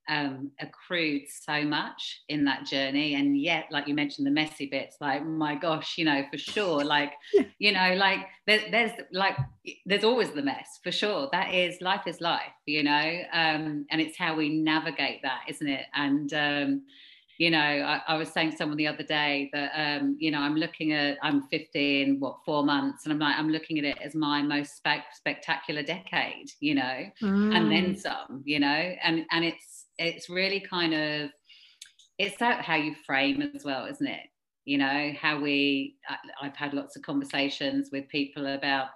um, 0.09 0.51
accrued 0.59 1.23
so 1.27 1.63
much 1.63 2.21
in 2.29 2.45
that 2.45 2.65
journey. 2.65 3.15
And 3.15 3.39
yet 3.39 3.65
like 3.71 3.87
you 3.87 3.93
mentioned 3.93 4.27
the 4.27 4.31
messy 4.31 4.65
bits 4.65 4.97
like 4.99 5.25
my 5.25 5.55
gosh 5.55 5.97
you 5.97 6.05
know 6.05 6.23
for 6.31 6.37
sure 6.37 6.83
like 6.83 7.13
you 7.59 7.71
know 7.71 7.93
like 7.95 8.19
there, 8.47 8.61
there's 8.71 8.91
like 9.11 9.37
there's 9.85 10.03
always 10.03 10.31
the 10.31 10.41
mess 10.41 10.79
for 10.83 10.91
sure. 10.91 11.29
That 11.31 11.53
is 11.53 11.81
life 11.81 12.07
is 12.07 12.21
life 12.21 12.53
you 12.65 12.83
know? 12.83 13.21
Um, 13.33 13.85
and 13.89 14.01
it's 14.01 14.17
how 14.17 14.35
we 14.35 14.49
navigate 14.49 15.21
that 15.23 15.41
isn't 15.47 15.67
it? 15.67 15.85
And 15.93 16.33
um, 16.33 16.81
you 17.41 17.49
know 17.49 17.57
I, 17.59 18.01
I, 18.07 18.17
was 18.17 18.29
saying 18.29 18.51
to 18.51 18.57
someone 18.57 18.77
the 18.77 18.87
other 18.87 19.01
day 19.01 19.49
that 19.51 19.71
um, 19.75 20.15
you 20.19 20.29
know 20.29 20.39
i'm 20.39 20.55
looking 20.55 20.93
at 20.93 21.17
i'm 21.23 21.41
15 21.47 22.19
what 22.19 22.37
four 22.45 22.63
months 22.63 23.05
and 23.05 23.11
i'm 23.11 23.17
like 23.17 23.35
i'm 23.35 23.49
looking 23.49 23.79
at 23.79 23.85
it 23.85 23.97
as 23.99 24.13
my 24.13 24.43
most 24.43 24.77
spe- 24.77 25.11
spectacular 25.13 25.81
decade 25.81 26.51
you 26.59 26.75
know? 26.75 26.99
Mm. 27.21 27.55
and 27.55 27.71
then 27.71 27.85
mm. 27.95 27.99
some 27.99 28.43
you 28.45 28.59
know? 28.59 28.95
And 29.03 29.25
and 29.31 29.43
it's 29.43 29.80
it's 30.01 30.29
really 30.29 30.59
kind 30.59 30.93
of 30.93 31.29
it's 32.17 32.37
that 32.37 32.63
how 32.63 32.75
you 32.75 32.95
frame 33.05 33.41
as 33.55 33.63
well 33.63 33.85
isn't 33.85 34.07
it? 34.07 34.27
You 34.65 34.77
know 34.77 35.11
how 35.19 35.39
we 35.39 35.95
i've 36.41 36.55
had 36.55 36.73
lots 36.73 36.95
of 36.95 37.01
conversations 37.01 37.89
with 37.91 38.07
people 38.09 38.45
about 38.47 38.87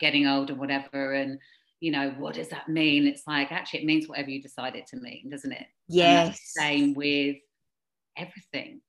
getting 0.00 0.26
old 0.26 0.50
or 0.50 0.54
whatever 0.54 1.14
and 1.14 1.38
you 1.80 1.92
know 1.92 2.10
what 2.18 2.34
does 2.34 2.48
that 2.48 2.68
mean? 2.68 3.06
It's 3.06 3.26
like 3.26 3.52
actually 3.52 3.80
it 3.80 3.86
means 3.86 4.08
whatever 4.08 4.30
you 4.30 4.42
decide 4.42 4.76
it 4.76 4.86
to 4.88 4.96
mean 4.96 5.30
doesn't 5.30 5.52
it? 5.52 5.66
Yes. 5.88 6.40
same 6.56 6.94
with 6.94 7.36
everything 8.16 8.80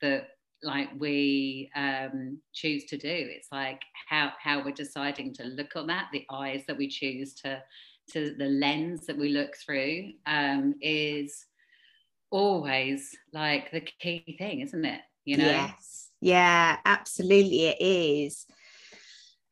that 0.00 0.28
like 0.62 0.88
we 0.98 1.70
um, 1.74 2.38
choose 2.52 2.84
to 2.86 2.98
do. 2.98 3.08
It's 3.08 3.48
like 3.50 3.80
how 4.08 4.32
how 4.42 4.64
we're 4.64 4.72
deciding 4.72 5.34
to 5.34 5.44
look 5.44 5.76
on 5.76 5.86
that 5.86 6.08
the 6.12 6.26
eyes 6.30 6.62
that 6.66 6.76
we 6.76 6.88
choose 6.88 7.34
to 7.34 7.62
to 8.12 8.34
the 8.34 8.46
lens 8.46 9.06
that 9.06 9.18
we 9.18 9.30
look 9.30 9.56
through 9.56 10.12
um, 10.26 10.74
is 10.80 11.46
always 12.30 13.16
like 13.32 13.70
the 13.70 13.80
key 13.80 14.36
thing, 14.38 14.60
isn't 14.60 14.84
it? 14.84 15.00
You 15.24 15.38
know? 15.38 15.46
Yes. 15.46 16.08
Yeah, 16.20 16.78
absolutely 16.84 17.66
it 17.66 17.76
is. 17.80 18.46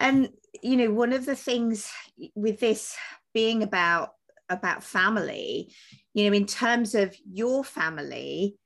And 0.00 0.30
you 0.62 0.76
know, 0.76 0.92
one 0.92 1.12
of 1.12 1.26
the 1.26 1.36
things 1.36 1.90
with 2.34 2.60
this 2.60 2.96
being 3.34 3.62
about 3.62 4.10
about 4.48 4.82
family, 4.82 5.72
you 6.14 6.28
know, 6.28 6.36
in 6.36 6.46
terms 6.46 6.94
of 6.94 7.14
your 7.30 7.64
family, 7.64 8.56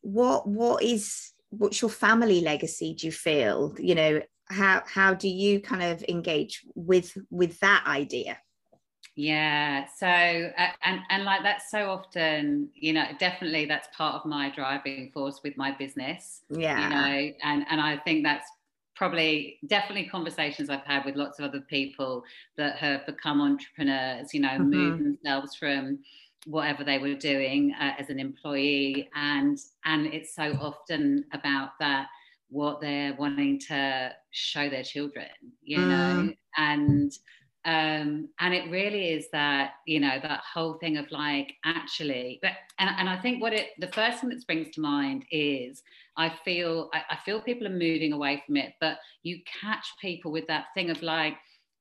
what 0.00 0.48
what 0.48 0.82
is 0.82 1.32
what's 1.50 1.80
your 1.80 1.90
family 1.90 2.40
legacy 2.40 2.94
do 2.94 3.06
you 3.06 3.12
feel 3.12 3.74
you 3.78 3.94
know 3.94 4.20
how 4.48 4.82
how 4.86 5.14
do 5.14 5.28
you 5.28 5.60
kind 5.60 5.82
of 5.82 6.04
engage 6.08 6.62
with 6.74 7.16
with 7.30 7.58
that 7.60 7.84
idea 7.86 8.38
yeah 9.18 9.84
so 9.96 10.06
uh, 10.06 10.68
and 10.84 11.00
and 11.10 11.24
like 11.24 11.42
that's 11.42 11.72
so 11.72 11.90
often 11.90 12.68
you 12.76 12.92
know 12.92 13.04
definitely 13.18 13.64
that's 13.64 13.88
part 13.96 14.14
of 14.14 14.24
my 14.24 14.48
driving 14.54 15.10
force 15.12 15.40
with 15.42 15.56
my 15.56 15.72
business 15.72 16.42
yeah 16.50 16.84
you 16.84 16.88
know 16.88 17.32
and 17.42 17.66
and 17.68 17.80
i 17.80 17.96
think 17.96 18.22
that's 18.22 18.48
probably 18.94 19.58
definitely 19.66 20.08
conversations 20.08 20.70
i've 20.70 20.84
had 20.84 21.04
with 21.04 21.16
lots 21.16 21.40
of 21.40 21.44
other 21.44 21.60
people 21.62 22.22
that 22.56 22.76
have 22.76 23.04
become 23.06 23.40
entrepreneurs 23.40 24.32
you 24.32 24.40
know 24.40 24.50
mm-hmm. 24.50 24.70
moved 24.70 25.04
themselves 25.04 25.56
from 25.56 25.98
whatever 26.46 26.84
they 26.84 26.98
were 26.98 27.14
doing 27.14 27.74
uh, 27.80 27.90
as 27.98 28.10
an 28.10 28.20
employee 28.20 29.10
and 29.16 29.58
and 29.84 30.06
it's 30.06 30.32
so 30.32 30.52
often 30.60 31.24
about 31.32 31.70
that 31.80 32.06
what 32.50 32.80
they're 32.80 33.16
wanting 33.18 33.58
to 33.58 34.12
show 34.30 34.70
their 34.70 34.84
children 34.84 35.26
you 35.64 35.78
mm. 35.78 35.88
know 35.88 36.32
and 36.56 37.18
um 37.68 38.26
and 38.40 38.54
it 38.54 38.70
really 38.70 39.10
is 39.10 39.28
that 39.30 39.72
you 39.86 40.00
know 40.00 40.18
that 40.22 40.40
whole 40.54 40.74
thing 40.74 40.96
of 40.96 41.10
like 41.10 41.52
actually 41.66 42.38
but 42.40 42.52
and, 42.78 42.88
and 42.98 43.08
i 43.10 43.20
think 43.20 43.42
what 43.42 43.52
it 43.52 43.68
the 43.78 43.88
first 43.88 44.20
thing 44.20 44.30
that 44.30 44.40
springs 44.40 44.70
to 44.70 44.80
mind 44.80 45.24
is 45.30 45.82
i 46.16 46.32
feel 46.44 46.88
I, 46.94 47.02
I 47.10 47.16
feel 47.26 47.42
people 47.42 47.66
are 47.66 47.70
moving 47.70 48.14
away 48.14 48.42
from 48.46 48.56
it 48.56 48.72
but 48.80 48.96
you 49.22 49.40
catch 49.60 49.86
people 50.00 50.32
with 50.32 50.46
that 50.46 50.66
thing 50.74 50.88
of 50.88 51.02
like 51.02 51.34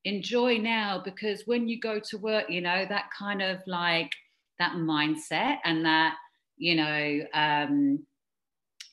enjoy 0.04 0.58
now 0.58 1.02
because 1.04 1.44
when 1.46 1.70
you 1.70 1.80
go 1.80 2.00
to 2.00 2.18
work 2.18 2.50
you 2.50 2.60
know 2.60 2.86
that 2.90 3.06
kind 3.18 3.42
of 3.42 3.60
like 3.66 4.12
that 4.60 4.74
mindset 4.74 5.58
and 5.64 5.86
that 5.86 6.16
you 6.58 6.76
know 6.76 7.22
um 7.34 8.00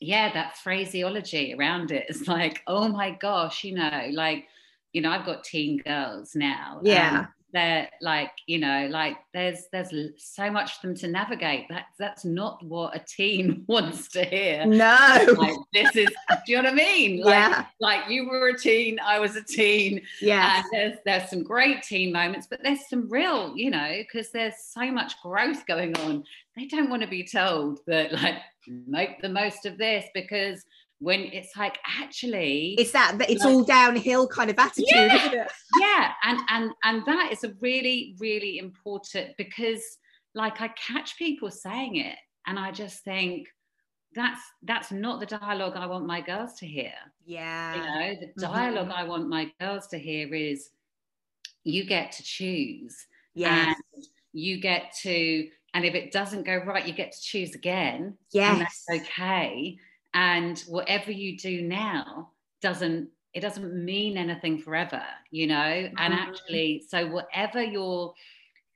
yeah 0.01 0.33
that 0.33 0.57
phraseology 0.59 1.55
around 1.59 1.91
it. 1.91 2.07
Is 2.09 2.29
like 2.29 2.63
oh 2.67 2.89
my 2.89 3.11
gosh 3.11 3.65
you 3.65 3.75
know 3.75 4.11
like 4.13 4.45
you 4.95 5.03
know 5.03 5.11
i've 5.11 5.27
got 5.27 5.45
teen 5.45 5.77
girls 5.79 6.35
now 6.35 6.81
yeah. 6.83 7.27
they're 7.53 7.91
like 8.01 8.31
you 8.47 8.59
know 8.59 8.89
like 8.91 9.17
there's 9.35 9.67
there's 9.73 9.93
so 10.17 10.51
much 10.51 10.81
for 10.81 10.87
them 10.87 10.97
to 10.97 11.09
navigate. 11.09 11.69
That 11.69 11.87
that's 11.99 12.25
not 12.25 12.65
what 12.65 12.95
a 12.95 13.01
teen 13.01 13.65
wants 13.69 14.09
to 14.11 14.25
hear. 14.25 14.65
No. 14.65 15.27
Like, 15.37 15.57
this 15.73 15.97
is 15.97 16.09
do 16.47 16.53
you 16.53 16.57
know 16.63 16.71
what 16.71 16.73
i 16.73 16.75
mean? 16.75 17.21
Like, 17.25 17.35
yeah. 17.35 17.65
like 17.81 18.09
you 18.09 18.29
were 18.29 18.49
a 18.49 18.59
teen 18.59 18.99
i 19.01 19.19
was 19.19 19.37
a 19.37 19.43
teen. 19.43 20.01
Yeah 20.21 20.63
there's 20.73 20.99
there's 21.05 21.29
some 21.29 21.43
great 21.43 21.83
teen 21.83 22.13
moments 22.13 22.47
but 22.49 22.63
there's 22.63 22.89
some 22.89 23.09
real 23.09 23.53
you 23.57 23.71
know 23.71 23.93
because 23.99 24.31
there's 24.31 24.55
so 24.59 24.91
much 24.91 25.21
growth 25.21 25.67
going 25.67 25.97
on. 25.99 26.25
They 26.57 26.67
don't 26.67 26.89
want 26.89 27.03
to 27.03 27.09
be 27.09 27.25
told 27.25 27.81
that 27.89 28.13
like 28.13 28.37
make 28.87 29.21
the 29.21 29.29
most 29.29 29.67
of 29.67 29.77
this 29.77 30.07
because 30.15 30.65
when 31.01 31.21
it's 31.21 31.57
like 31.57 31.79
actually 32.01 32.75
it's 32.79 32.93
that 32.93 33.17
it's 33.29 33.45
like, 33.45 33.53
all 33.53 33.65
downhill 33.65 34.27
kind 34.27 34.51
of 34.51 34.59
attitude 34.59 34.87
yeah, 34.91 35.47
yeah 35.79 36.13
and 36.23 36.39
and 36.51 36.71
and 36.85 37.05
that 37.07 37.31
is 37.33 37.45
a 37.45 37.53
really 37.61 38.15
really 38.19 38.59
important 38.59 39.37
because 39.37 39.83
like 40.35 40.61
i 40.61 40.69
catch 40.69 41.17
people 41.19 41.51
saying 41.51 41.97
it 41.97 42.17
and 42.47 42.59
i 42.59 42.71
just 42.71 43.03
think 43.05 43.49
that's 44.15 44.41
that's 44.63 44.93
not 44.93 45.21
the 45.21 45.27
dialogue 45.27 45.75
i 45.77 45.87
want 45.87 46.07
my 46.07 46.21
girls 46.21 46.55
to 46.55 46.67
hear. 46.67 46.93
Yeah. 47.27 47.75
you 47.75 47.81
know 47.81 48.21
the 48.21 48.41
dialog 48.41 48.89
mm-hmm. 48.89 48.99
i 48.99 49.05
want 49.05 49.29
my 49.29 49.51
girls 49.61 49.89
to 49.89 49.99
hear 49.99 50.33
is 50.35 50.71
you 51.65 51.85
get 51.85 52.13
to 52.13 52.23
choose 52.23 53.07
yeah 53.35 53.75
you 54.33 54.61
get 54.61 54.95
to 55.03 55.49
and 55.73 55.85
if 55.85 55.95
it 55.95 56.13
doesn't 56.13 56.45
go 56.45 56.57
right 56.59 56.87
you 56.87 56.93
get 56.93 57.13
to 57.13 57.21
choose 57.21 57.55
again 57.55 58.17
yes 58.33 58.53
and 58.53 58.61
that's 58.61 59.09
okay 59.09 59.77
and 60.15 60.61
whatever 60.69 61.11
you 61.11 61.37
do 61.37 61.63
now 61.63 62.31
doesn't 62.63 63.09
it 63.35 63.41
doesn't 63.41 63.85
mean 63.85 64.17
anything 64.17 64.59
forever 64.59 65.03
you 65.31 65.47
know? 65.47 65.55
Mm-hmm. 65.55 65.97
and 65.99 66.15
actually 66.15 66.85
so 66.89 67.07
whatever 67.07 67.63
you're 67.63 68.15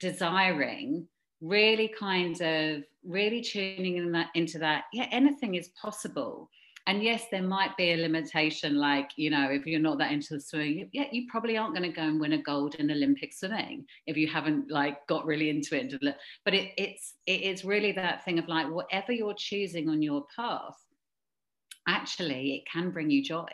desiring 0.00 1.06
really 1.40 1.88
kind 1.88 2.40
of 2.40 2.82
really 3.04 3.40
tuning 3.40 3.96
in 3.96 4.12
that 4.12 4.28
into 4.34 4.58
that 4.58 4.84
yeah 4.92 5.06
anything 5.10 5.54
is 5.54 5.68
possible. 5.80 6.50
And 6.86 7.02
yes 7.02 7.26
there 7.30 7.42
might 7.42 7.76
be 7.76 7.92
a 7.92 7.98
limitation 7.98 8.76
like 8.76 9.10
you 9.16 9.28
know 9.28 9.50
if 9.50 9.66
you're 9.66 9.78
not 9.78 9.98
that 9.98 10.10
into 10.10 10.34
the 10.34 10.40
swimming 10.40 10.88
yeah 10.92 11.04
you 11.12 11.26
probably 11.30 11.58
aren't 11.58 11.76
going 11.76 11.88
to 11.88 11.94
go 11.94 12.02
and 12.02 12.18
win 12.18 12.32
a 12.32 12.42
gold 12.42 12.76
in 12.76 12.90
olympic 12.90 13.34
swimming 13.34 13.84
if 14.06 14.16
you 14.16 14.26
haven't 14.26 14.70
like 14.70 15.06
got 15.06 15.26
really 15.26 15.50
into 15.50 15.76
it. 15.76 15.92
But 16.46 16.54
it, 16.54 16.72
it's 16.78 17.14
it 17.26 17.42
is 17.42 17.64
really 17.64 17.92
that 17.92 18.24
thing 18.24 18.38
of 18.38 18.48
like 18.48 18.70
whatever 18.70 19.12
you're 19.12 19.34
choosing 19.34 19.90
on 19.90 20.00
your 20.00 20.24
path 20.34 20.76
actually 21.88 22.54
it 22.54 22.62
can 22.70 22.90
bring 22.90 23.10
you 23.10 23.24
joy 23.24 23.48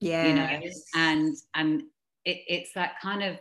yeah 0.00 0.26
you 0.26 0.34
know 0.34 0.70
and 0.94 1.36
and 1.54 1.82
it, 2.24 2.38
it's 2.48 2.72
that 2.72 3.00
kind 3.00 3.22
of 3.22 3.36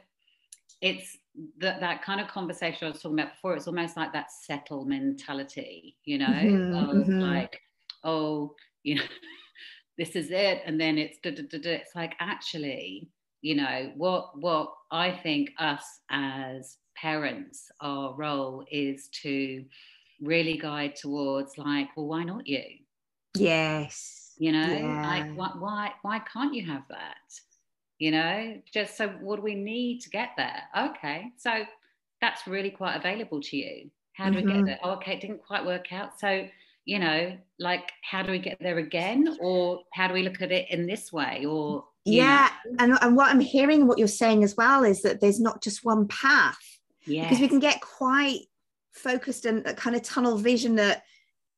it's 0.82 1.18
that 1.60 1.80
that 1.80 2.04
kind 2.04 2.20
of 2.20 2.28
conversation 2.28 2.88
I 2.88 2.92
was 2.92 3.02
talking 3.02 3.20
about 3.20 3.34
before. 3.34 3.56
It's 3.56 3.68
almost 3.68 3.98
like 3.98 4.14
that 4.14 4.32
settle 4.32 4.86
mentality, 4.86 5.96
you 6.06 6.18
know, 6.18 6.28
mm-hmm, 6.28 6.90
of 6.90 7.08
mm-hmm. 7.08 7.20
like, 7.20 7.62
oh, 8.04 8.54
you 8.84 8.96
know, 8.96 9.04
this 9.98 10.10
is 10.10 10.30
it, 10.30 10.62
and 10.66 10.80
then 10.80 10.98
it's 10.98 11.18
da, 11.24 11.32
da, 11.32 11.44
da, 11.50 11.60
da. 11.60 11.72
it's 11.72 11.96
like 11.96 12.16
actually, 12.20 13.10
you 13.42 13.56
know, 13.56 13.92
what 13.96 14.38
what 14.40 14.74
I 14.92 15.12
think 15.12 15.52
us 15.58 15.86
as 16.12 16.78
parents, 16.96 17.72
our 17.80 18.14
role 18.16 18.66
is 18.70 19.08
to 19.24 19.64
really 20.22 20.58
guide 20.58 20.96
towards 20.96 21.58
like, 21.58 21.90
well, 21.96 22.08
why 22.08 22.24
not 22.24 22.46
you? 22.46 22.64
Yes 23.36 24.23
you 24.38 24.52
know? 24.52 24.68
Yeah. 24.68 25.02
like 25.08 25.36
why, 25.36 25.52
why 25.58 25.92
why 26.02 26.20
can't 26.20 26.54
you 26.54 26.66
have 26.66 26.84
that? 26.90 27.16
You 28.00 28.12
know 28.12 28.62
just 28.74 28.98
so 28.98 29.10
what 29.22 29.38
do 29.38 29.42
we 29.42 29.56
need 29.56 30.02
to 30.02 30.10
get 30.10 30.32
there? 30.38 30.64
Okay 30.78 31.32
so 31.38 31.64
that's 32.22 32.48
really 32.48 32.70
quite 32.72 32.96
available 32.96 33.42
to 33.42 33.58
you. 33.58 33.90
How 34.14 34.30
do 34.30 34.38
mm-hmm. 34.38 34.48
we 34.48 34.52
get 34.52 34.58
mm-hmm. 34.58 34.66
there? 34.66 34.80
Oh, 34.84 34.92
okay 34.92 35.14
it 35.14 35.22
didn't 35.22 35.46
quite 35.46 35.66
work 35.66 35.92
out. 35.92 36.20
So 36.20 36.48
you 36.86 37.00
know 37.00 37.38
like 37.60 37.92
how 38.02 38.24
do 38.24 38.32
we 38.32 38.40
get 38.40 38.58
there 38.60 38.78
again? 38.78 39.38
Or 39.40 39.82
how 39.94 40.08
do 40.08 40.14
we 40.14 40.24
look 40.24 40.42
at 40.42 40.52
it 40.52 40.70
in 40.70 40.86
this 40.86 41.14
way? 41.14 41.46
Or 41.46 41.86
yeah 42.06 42.50
and, 42.80 42.98
and 43.02 43.16
what 43.16 43.32
i'm 43.32 43.40
hearing 43.40 43.88
what 43.88 43.98
you're 43.98 44.10
saying 44.10 44.44
as 44.44 44.58
well 44.58 44.84
is 44.84 45.04
that 45.04 45.22
there's 45.22 45.40
not 45.40 45.64
just 45.64 45.86
one 45.86 46.08
path. 46.08 46.60
Yeah 47.06 47.24
because 47.24 47.40
we 47.40 47.48
can 47.48 47.60
get 47.60 47.80
quite 47.82 48.42
focused 48.94 49.46
and 49.46 49.66
kind 49.78 49.96
of 49.96 50.02
tunnel 50.04 50.38
vision 50.38 50.76
that 50.76 51.04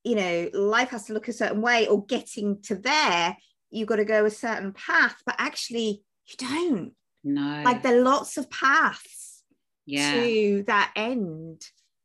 you 0.06 0.16
know 0.16 0.50
life 0.54 0.90
has 0.90 1.06
to 1.06 1.14
look 1.14 1.28
a 1.28 1.34
certain 1.34 1.62
way 1.62 1.88
or 1.88 2.06
getting 2.06 2.62
to 2.62 2.76
there 2.76 3.36
you've 3.72 3.88
got 3.88 3.98
to 3.98 4.06
go 4.06 4.24
a 4.24 4.32
certain 4.32 4.72
path 4.72 5.16
but 5.26 5.36
actually 5.38 6.04
you 6.28 6.36
don't 6.38 6.94
no 7.24 7.64
like 7.66 7.82
there 7.82 7.98
are 7.98 8.04
lots 8.04 8.38
of 8.38 8.50
paths 8.50 9.44
yeah. 9.86 10.14
to 10.14 10.64
that 10.68 10.92
end 10.96 11.62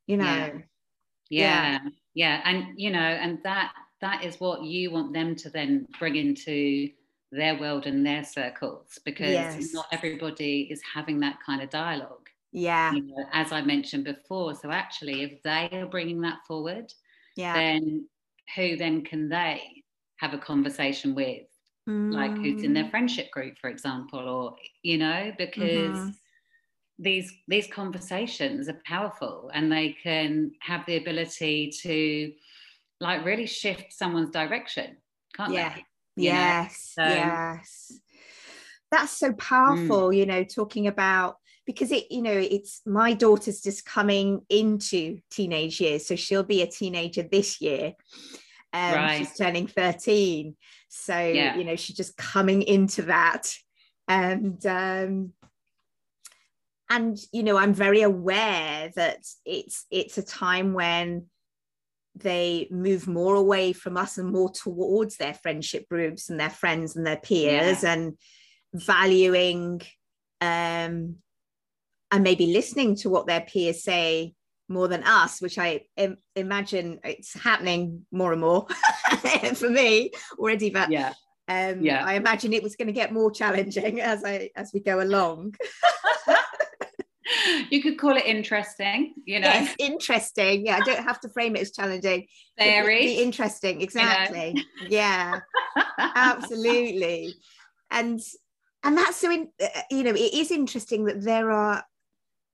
you 0.06 0.16
know 0.16 0.24
yeah. 0.24 0.52
yeah. 1.28 1.72
yeah 1.72 1.78
yeah 2.14 2.40
and 2.44 2.66
you 2.76 2.90
know 2.90 2.98
and 2.98 3.38
that 3.44 3.72
that 4.00 4.24
is 4.24 4.40
what 4.40 4.64
you 4.64 4.90
want 4.90 5.12
them 5.12 5.36
to 5.36 5.50
then 5.50 5.86
bring 5.98 6.16
into 6.16 6.88
their 7.32 7.58
world 7.60 7.86
and 7.86 8.04
their 8.04 8.24
circles 8.24 8.98
because 9.04 9.30
yes. 9.30 9.72
not 9.72 9.86
everybody 9.92 10.62
is 10.70 10.80
having 10.94 11.20
that 11.20 11.38
kind 11.44 11.62
of 11.62 11.70
dialogue 11.70 12.28
yeah 12.52 12.92
you 12.92 13.02
know, 13.02 13.24
as 13.32 13.52
i 13.52 13.60
mentioned 13.60 14.04
before 14.04 14.54
so 14.54 14.70
actually 14.70 15.22
if 15.22 15.42
they 15.44 15.68
are 15.72 15.86
bringing 15.86 16.20
that 16.20 16.38
forward 16.48 16.92
yeah. 17.36 17.54
then 17.54 18.06
who 18.56 18.76
then 18.76 19.02
can 19.02 19.28
they 19.28 19.62
have 20.18 20.34
a 20.34 20.38
conversation 20.38 21.14
with? 21.14 21.46
Mm. 21.88 22.12
Like 22.12 22.36
who's 22.36 22.62
in 22.62 22.72
their 22.72 22.84
mm. 22.84 22.90
friendship 22.90 23.30
group, 23.30 23.58
for 23.58 23.70
example, 23.70 24.20
or 24.20 24.56
you 24.82 24.98
know, 24.98 25.32
because 25.38 25.96
mm-hmm. 25.96 26.10
these 26.98 27.32
these 27.48 27.66
conversations 27.66 28.68
are 28.68 28.80
powerful 28.84 29.50
and 29.54 29.72
they 29.72 29.96
can 30.02 30.52
have 30.60 30.84
the 30.86 30.96
ability 30.96 31.72
to 31.82 32.32
like 33.00 33.24
really 33.24 33.46
shift 33.46 33.92
someone's 33.92 34.30
direction, 34.30 34.96
can't 35.34 35.52
yeah. 35.52 35.74
they? 35.74 35.84
yes, 36.16 36.92
so, 36.94 37.02
yes. 37.02 37.92
That's 38.90 39.12
so 39.12 39.32
powerful, 39.32 40.10
mm. 40.10 40.16
you 40.16 40.26
know, 40.26 40.44
talking 40.44 40.86
about 40.86 41.36
because 41.70 41.92
it 41.92 42.10
you 42.10 42.20
know 42.20 42.32
it's 42.32 42.80
my 42.84 43.12
daughter's 43.12 43.60
just 43.60 43.86
coming 43.86 44.42
into 44.48 45.20
teenage 45.30 45.80
years 45.80 46.04
so 46.04 46.16
she'll 46.16 46.42
be 46.42 46.62
a 46.62 46.66
teenager 46.66 47.22
this 47.22 47.60
year 47.60 47.92
um, 48.72 48.94
right. 48.94 49.18
she's 49.18 49.36
turning 49.36 49.68
13 49.68 50.56
so 50.88 51.16
yeah. 51.16 51.56
you 51.56 51.62
know 51.62 51.76
she's 51.76 51.96
just 51.96 52.16
coming 52.16 52.62
into 52.62 53.02
that 53.02 53.54
and 54.08 54.66
um 54.66 55.32
and 56.90 57.18
you 57.32 57.44
know 57.44 57.56
i'm 57.56 57.72
very 57.72 58.02
aware 58.02 58.90
that 58.96 59.24
it's 59.44 59.86
it's 59.92 60.18
a 60.18 60.22
time 60.24 60.72
when 60.72 61.26
they 62.16 62.66
move 62.72 63.06
more 63.06 63.36
away 63.36 63.72
from 63.72 63.96
us 63.96 64.18
and 64.18 64.32
more 64.32 64.50
towards 64.50 65.16
their 65.18 65.34
friendship 65.34 65.88
groups 65.88 66.30
and 66.30 66.40
their 66.40 66.50
friends 66.50 66.96
and 66.96 67.06
their 67.06 67.16
peers 67.16 67.84
yeah. 67.84 67.92
and 67.92 68.18
valuing 68.74 69.80
um 70.40 71.14
and 72.10 72.24
maybe 72.24 72.46
listening 72.46 72.96
to 72.96 73.10
what 73.10 73.26
their 73.26 73.42
peers 73.42 73.82
say 73.82 74.34
more 74.68 74.88
than 74.88 75.02
us, 75.02 75.40
which 75.40 75.58
I 75.58 75.82
Im- 75.96 76.18
imagine 76.36 77.00
it's 77.04 77.34
happening 77.34 78.06
more 78.12 78.32
and 78.32 78.40
more 78.40 78.66
for 79.54 79.68
me 79.68 80.12
already. 80.38 80.70
But 80.70 80.90
yeah, 80.90 81.12
um, 81.48 81.82
yeah. 81.82 82.04
I 82.04 82.14
imagine 82.14 82.52
it 82.52 82.62
was 82.62 82.76
going 82.76 82.86
to 82.86 82.92
get 82.92 83.12
more 83.12 83.30
challenging 83.30 84.00
as 84.00 84.24
I 84.24 84.50
as 84.56 84.70
we 84.72 84.80
go 84.80 85.02
along. 85.02 85.54
you 87.70 87.82
could 87.82 87.98
call 87.98 88.16
it 88.16 88.24
interesting, 88.24 89.14
you 89.24 89.40
know. 89.40 89.48
Yes, 89.48 89.74
interesting. 89.78 90.66
Yeah, 90.66 90.76
I 90.76 90.80
don't 90.80 91.02
have 91.02 91.20
to 91.20 91.28
frame 91.28 91.56
it 91.56 91.62
as 91.62 91.72
challenging. 91.72 92.26
Very 92.56 93.14
interesting, 93.14 93.82
exactly. 93.82 94.54
You 94.54 94.54
know? 94.54 94.88
Yeah, 94.88 95.40
absolutely. 95.98 97.34
And 97.90 98.20
and 98.82 98.96
that's 98.96 99.16
so 99.16 99.30
in, 99.30 99.48
uh, 99.60 99.68
you 99.90 100.04
know 100.04 100.14
it 100.14 100.34
is 100.34 100.50
interesting 100.50 101.04
that 101.04 101.22
there 101.22 101.50
are 101.50 101.84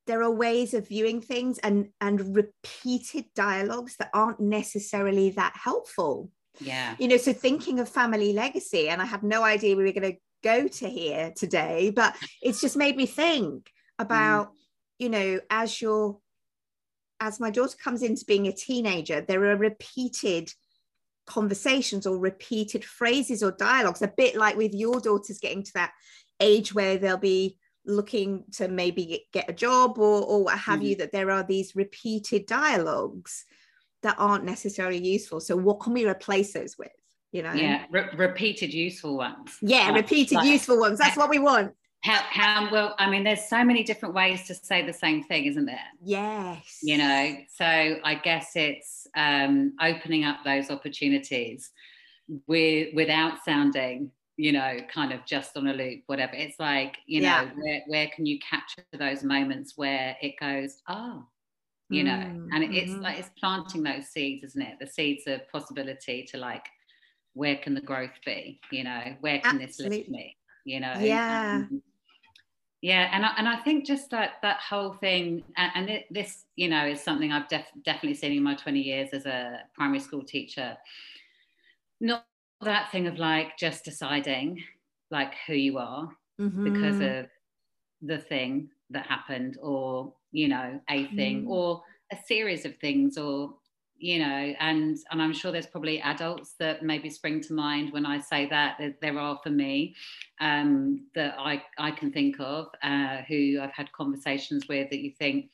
there 0.07 0.23
are 0.23 0.31
ways 0.31 0.75
of 0.75 0.89
viewing 0.89 1.21
things 1.21 1.59
and 1.59 1.89
and 2.01 2.37
repeated 2.37 3.25
dialogues 3.35 3.97
that 3.99 4.11
aren't 4.15 4.41
necessarily 4.41 5.31
that 5.31 5.55
helpful 5.55 6.31
yeah 6.61 6.95
you 6.99 7.09
know 7.09 7.17
so 7.17 7.33
thinking 7.33 7.81
of 7.81 7.89
family 7.89 8.33
legacy 8.33 8.89
and 8.89 9.03
i 9.03 9.05
had 9.05 9.23
no 9.23 9.43
idea 9.43 9.77
we 9.77 9.85
were 9.85 9.93
going 9.93 10.13
to 10.13 10.19
go 10.43 10.69
to 10.69 10.89
here 10.89 11.33
today 11.37 11.91
but 11.91 12.15
it's 12.43 12.61
just 12.61 12.77
made 12.77 12.97
me 12.97 13.07
think 13.07 13.71
about 13.99 14.49
mm. 14.49 14.57
you 14.99 15.09
know 15.09 15.41
as 15.51 15.81
your 15.81 16.19
as 17.19 17.41
my 17.41 17.51
daughter 17.51 17.77
comes 17.83 18.03
into 18.03 18.25
being 18.27 18.47
a 18.47 18.53
teenager 18.53 19.21
there 19.21 19.45
are 19.45 19.57
repeated 19.57 20.53
conversations 21.27 22.07
or 22.07 22.19
repeated 22.19 22.85
phrases 22.85 23.43
or 23.43 23.51
dialogues 23.53 24.03
a 24.03 24.13
bit 24.17 24.37
like 24.37 24.57
with 24.57 24.73
your 24.73 25.01
daughters 25.01 25.39
getting 25.39 25.63
to 25.63 25.73
that 25.75 25.93
age 26.41 26.75
where 26.75 26.99
they'll 26.99 27.17
be 27.17 27.59
looking 27.87 28.45
to 28.53 28.69
maybe 28.69 29.27
get 29.33 29.49
a 29.49 29.53
job 29.53 29.99
or, 29.99 30.23
or 30.23 30.45
what 30.45 30.59
have 30.59 30.81
mm-hmm. 30.81 30.89
you 30.89 30.97
that 30.97 31.13
there 31.13 31.31
are 31.31 31.43
these 31.43 31.77
repeated 31.77 32.47
dialogues 32.47 33.45
that 34.03 34.17
aren't 34.19 34.45
necessarily 34.45 34.99
useful. 34.99 35.41
So 35.41 35.57
what 35.57 35.81
can 35.81 35.93
we 35.93 36.07
replace 36.07 36.53
those 36.53 36.77
with 36.79 36.91
you 37.33 37.43
know? 37.43 37.53
Yeah 37.53 37.85
Re- 37.91 38.11
repeated 38.17 38.73
useful 38.73 39.17
ones. 39.17 39.57
Yeah 39.61 39.89
like, 39.89 40.03
repeated 40.03 40.37
like, 40.37 40.47
useful 40.47 40.79
ones. 40.79 40.99
That's 40.99 41.17
what 41.17 41.31
we 41.31 41.39
want. 41.39 41.73
how, 42.03 42.21
how 42.31 42.71
well 42.71 42.95
i 42.99 43.09
mean 43.11 43.25
there's 43.25 43.49
so 43.49 43.65
many 43.65 43.83
different 43.83 44.15
ways 44.15 44.47
to 44.47 44.55
say 44.55 44.85
the 44.85 44.93
same 44.93 45.25
thing 45.25 45.47
isn't 45.47 45.67
there? 45.67 45.89
Yes. 46.03 46.79
You 46.83 46.99
know 46.99 47.37
so 47.55 47.65
i 47.65 48.15
guess 48.23 48.53
it's 48.55 49.07
um, 49.17 49.75
opening 49.81 50.25
up 50.25 50.39
those 50.45 50.71
opportunities 50.71 51.71
with 52.47 52.95
without 52.95 53.45
sounding 53.45 54.11
you 54.37 54.53
know, 54.53 54.79
kind 54.93 55.13
of 55.13 55.25
just 55.25 55.57
on 55.57 55.67
a 55.67 55.73
loop, 55.73 56.03
whatever. 56.07 56.35
It's 56.35 56.59
like, 56.61 56.99
you 57.07 57.23
know, 57.23 57.27
yeah. 57.27 57.51
where, 57.57 57.83
where 57.87 58.11
can 58.15 58.27
you 58.27 58.39
capture 58.39 58.85
those 58.99 59.25
moments 59.25 59.75
where 59.77 60.17
it 60.21 60.35
goes, 60.39 60.83
oh, 60.89 61.25
you 61.89 62.03
know, 62.03 62.11
mm, 62.11 62.49
and 62.53 62.65
it's 62.65 62.91
mm-hmm. 62.91 63.01
like 63.01 63.19
it's 63.19 63.31
planting 63.39 63.83
those 63.83 64.09
seeds, 64.09 64.45
isn't 64.45 64.61
it? 64.61 64.79
The 64.81 64.87
seeds 64.87 65.23
of 65.27 65.49
possibility 65.51 66.27
to 66.33 66.37
like, 66.37 66.67
where 67.35 67.57
can 67.57 67.75
the 67.75 67.81
growth 67.81 68.19
be? 68.25 68.61
You 68.73 68.85
know, 68.85 69.17
where 69.21 69.39
can 69.39 69.61
Absolutely. 69.63 69.99
this 69.99 69.99
lift 69.99 70.11
me? 70.11 70.37
You 70.65 70.81
know, 70.81 70.95
yeah. 70.99 71.63
yeah, 72.83 73.09
and 73.13 73.25
I, 73.25 73.31
and 73.39 73.49
I 73.49 73.57
think 73.59 73.87
just 73.87 74.11
that 74.11 74.33
that 74.43 74.59
whole 74.59 74.95
thing, 74.95 75.45
and, 75.57 75.73
and 75.77 75.91
it, 75.91 76.07
this, 76.11 76.45
you 76.57 76.69
know, 76.69 76.85
is 76.87 77.01
something 77.01 77.31
I've 77.31 77.49
def- 77.49 77.71
definitely 77.85 78.15
seen 78.15 78.33
in 78.33 78.43
my 78.43 78.57
twenty 78.57 78.81
years 78.81 79.11
as 79.13 79.27
a 79.27 79.61
primary 79.75 80.01
school 80.01 80.25
teacher. 80.25 80.77
Not 82.01 82.27
that 82.63 82.91
thing 82.91 83.07
of 83.07 83.19
like 83.19 83.57
just 83.59 83.85
deciding 83.85 84.63
like 85.11 85.35
who 85.47 85.55
you 85.55 85.79
are 85.79 86.09
mm-hmm. 86.41 86.65
because 86.65 87.01
of 87.01 87.27
the 88.03 88.19
thing 88.19 88.69
that 88.91 89.07
happened 89.07 89.59
or 89.63 90.13
you 90.33 90.49
know 90.49 90.81
a 90.91 91.07
thing 91.09 91.45
mm. 91.45 91.49
or 91.49 91.83
a 92.13 92.17
series 92.27 92.65
of 92.65 92.77
things 92.77 93.19
or 93.19 93.55
you 93.99 94.19
know 94.19 94.55
and 94.61 94.99
and 95.11 95.23
i'm 95.23 95.33
sure 95.33 95.51
there's 95.51 95.67
probably 95.67 96.01
adults 96.01 96.55
that 96.59 96.83
maybe 96.83 97.09
spring 97.09 97.41
to 97.41 97.55
mind 97.55 97.93
when 97.93 98.05
i 98.05 98.19
say 98.19 98.47
that 98.47 98.77
there, 98.79 98.95
there 99.01 99.19
are 99.19 99.39
for 99.43 99.51
me 99.51 99.95
um, 100.41 101.07
that 101.15 101.35
i 101.39 101.63
i 101.79 101.91
can 101.91 102.13
think 102.13 102.37
of 102.39 102.67
uh, 102.83 103.19
who 103.29 103.59
i've 103.61 103.73
had 103.73 103.91
conversations 103.93 104.69
with 104.69 104.91
that 104.91 105.01
you 105.01 105.11
think 105.19 105.51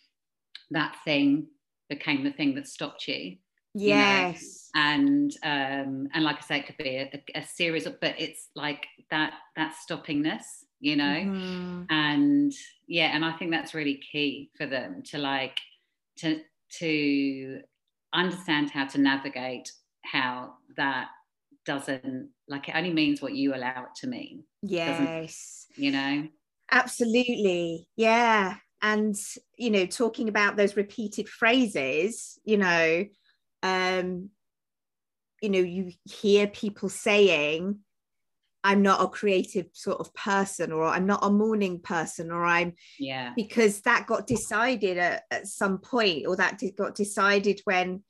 that 0.70 0.96
thing 1.04 1.46
became 1.88 2.24
the 2.24 2.32
thing 2.32 2.54
that 2.54 2.66
stopped 2.66 3.06
you 3.06 3.36
yes 3.74 4.70
you 4.74 4.80
know? 4.80 4.86
and 4.86 5.32
um 5.42 6.08
and 6.14 6.24
like 6.24 6.36
i 6.36 6.40
say 6.40 6.58
it 6.58 6.66
could 6.66 6.76
be 6.78 6.96
a, 6.96 7.22
a, 7.34 7.44
series 7.44 7.86
of 7.86 7.98
but 8.00 8.14
it's 8.18 8.48
like 8.54 8.86
that 9.10 9.32
that 9.56 9.74
stoppingness 9.74 10.42
you 10.80 10.96
know? 10.96 11.04
Mm-hmm. 11.04 11.82
and 11.90 12.52
yeah 12.86 13.14
and 13.14 13.24
i 13.24 13.32
think 13.32 13.50
that's 13.50 13.74
really 13.74 14.00
key 14.12 14.50
for 14.56 14.66
them 14.66 15.02
to 15.10 15.18
like 15.18 15.58
to 16.18 16.40
to 16.78 17.60
understand 18.12 18.70
how 18.70 18.86
to 18.86 18.98
navigate 18.98 19.70
how 20.04 20.54
that 20.76 21.08
doesn't 21.64 22.28
like 22.48 22.68
it 22.68 22.74
only 22.74 22.92
means 22.92 23.22
what 23.22 23.34
you 23.34 23.54
allow 23.54 23.84
it 23.84 23.94
to 23.96 24.06
mean 24.06 24.44
yes. 24.62 25.66
You 25.76 25.92
know? 25.92 26.28
Absolutely. 26.70 27.88
Yeah. 27.96 28.56
And 28.80 29.16
you 29.56 29.70
know 29.70 29.86
talking 29.86 30.28
about 30.28 30.56
those 30.56 30.76
repeated 30.76 31.28
phrases 31.28 32.38
you 32.44 32.56
know 32.56 33.04
um, 33.62 34.30
you 35.40 35.48
know, 35.48 35.58
you 35.58 35.92
hear 36.04 36.46
people 36.46 36.88
saying, 36.88 37.78
I'm 38.64 38.82
not 38.82 39.02
a 39.02 39.08
creative 39.08 39.66
sort 39.72 39.98
of 39.98 40.14
person, 40.14 40.70
or 40.70 40.84
I'm 40.84 41.06
not 41.06 41.24
a 41.24 41.30
morning 41.30 41.80
person, 41.80 42.30
or 42.30 42.44
I'm, 42.44 42.74
yeah, 42.98 43.32
because 43.34 43.80
that 43.80 44.06
got 44.06 44.26
decided 44.26 44.98
at, 44.98 45.24
at 45.32 45.48
some 45.48 45.78
point, 45.78 46.26
or 46.26 46.36
that 46.36 46.62
got 46.76 46.94
decided 46.94 47.60
when, 47.64 48.04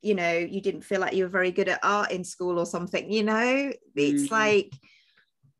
you 0.00 0.14
know, 0.14 0.32
you 0.32 0.60
didn't 0.60 0.84
feel 0.84 1.00
like 1.00 1.14
you 1.14 1.24
were 1.24 1.30
very 1.30 1.50
good 1.50 1.68
at 1.68 1.80
art 1.82 2.12
in 2.12 2.22
school 2.22 2.58
or 2.58 2.66
something, 2.66 3.10
you 3.10 3.24
know, 3.24 3.72
it's 3.96 4.22
mm-hmm. 4.24 4.34
like 4.34 4.72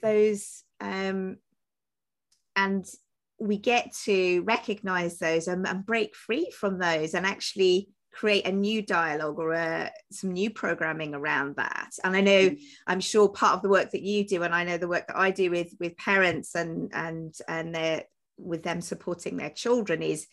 those, 0.00 0.62
um, 0.80 1.36
and 2.54 2.86
we 3.40 3.56
get 3.56 3.92
to 4.04 4.42
recognize 4.42 5.18
those 5.18 5.48
and, 5.48 5.66
and 5.66 5.84
break 5.84 6.14
free 6.14 6.50
from 6.52 6.78
those 6.78 7.14
and 7.14 7.26
actually 7.26 7.88
create 8.12 8.46
a 8.46 8.52
new 8.52 8.82
dialogue 8.82 9.38
or 9.38 9.52
a, 9.52 9.90
some 10.10 10.32
new 10.32 10.50
programming 10.50 11.14
around 11.14 11.56
that 11.56 11.90
and 12.04 12.16
i 12.16 12.20
know 12.20 12.50
mm. 12.50 12.60
i'm 12.86 13.00
sure 13.00 13.28
part 13.28 13.54
of 13.54 13.62
the 13.62 13.68
work 13.68 13.90
that 13.90 14.02
you 14.02 14.26
do 14.26 14.42
and 14.42 14.54
i 14.54 14.64
know 14.64 14.76
the 14.76 14.88
work 14.88 15.06
that 15.06 15.16
i 15.16 15.30
do 15.30 15.50
with 15.50 15.74
with 15.78 15.96
parents 15.96 16.54
and 16.54 16.90
and 16.92 17.34
and 17.48 17.74
their 17.74 18.04
with 18.36 18.62
them 18.62 18.80
supporting 18.80 19.36
their 19.36 19.50
children 19.50 20.02
is 20.02 20.26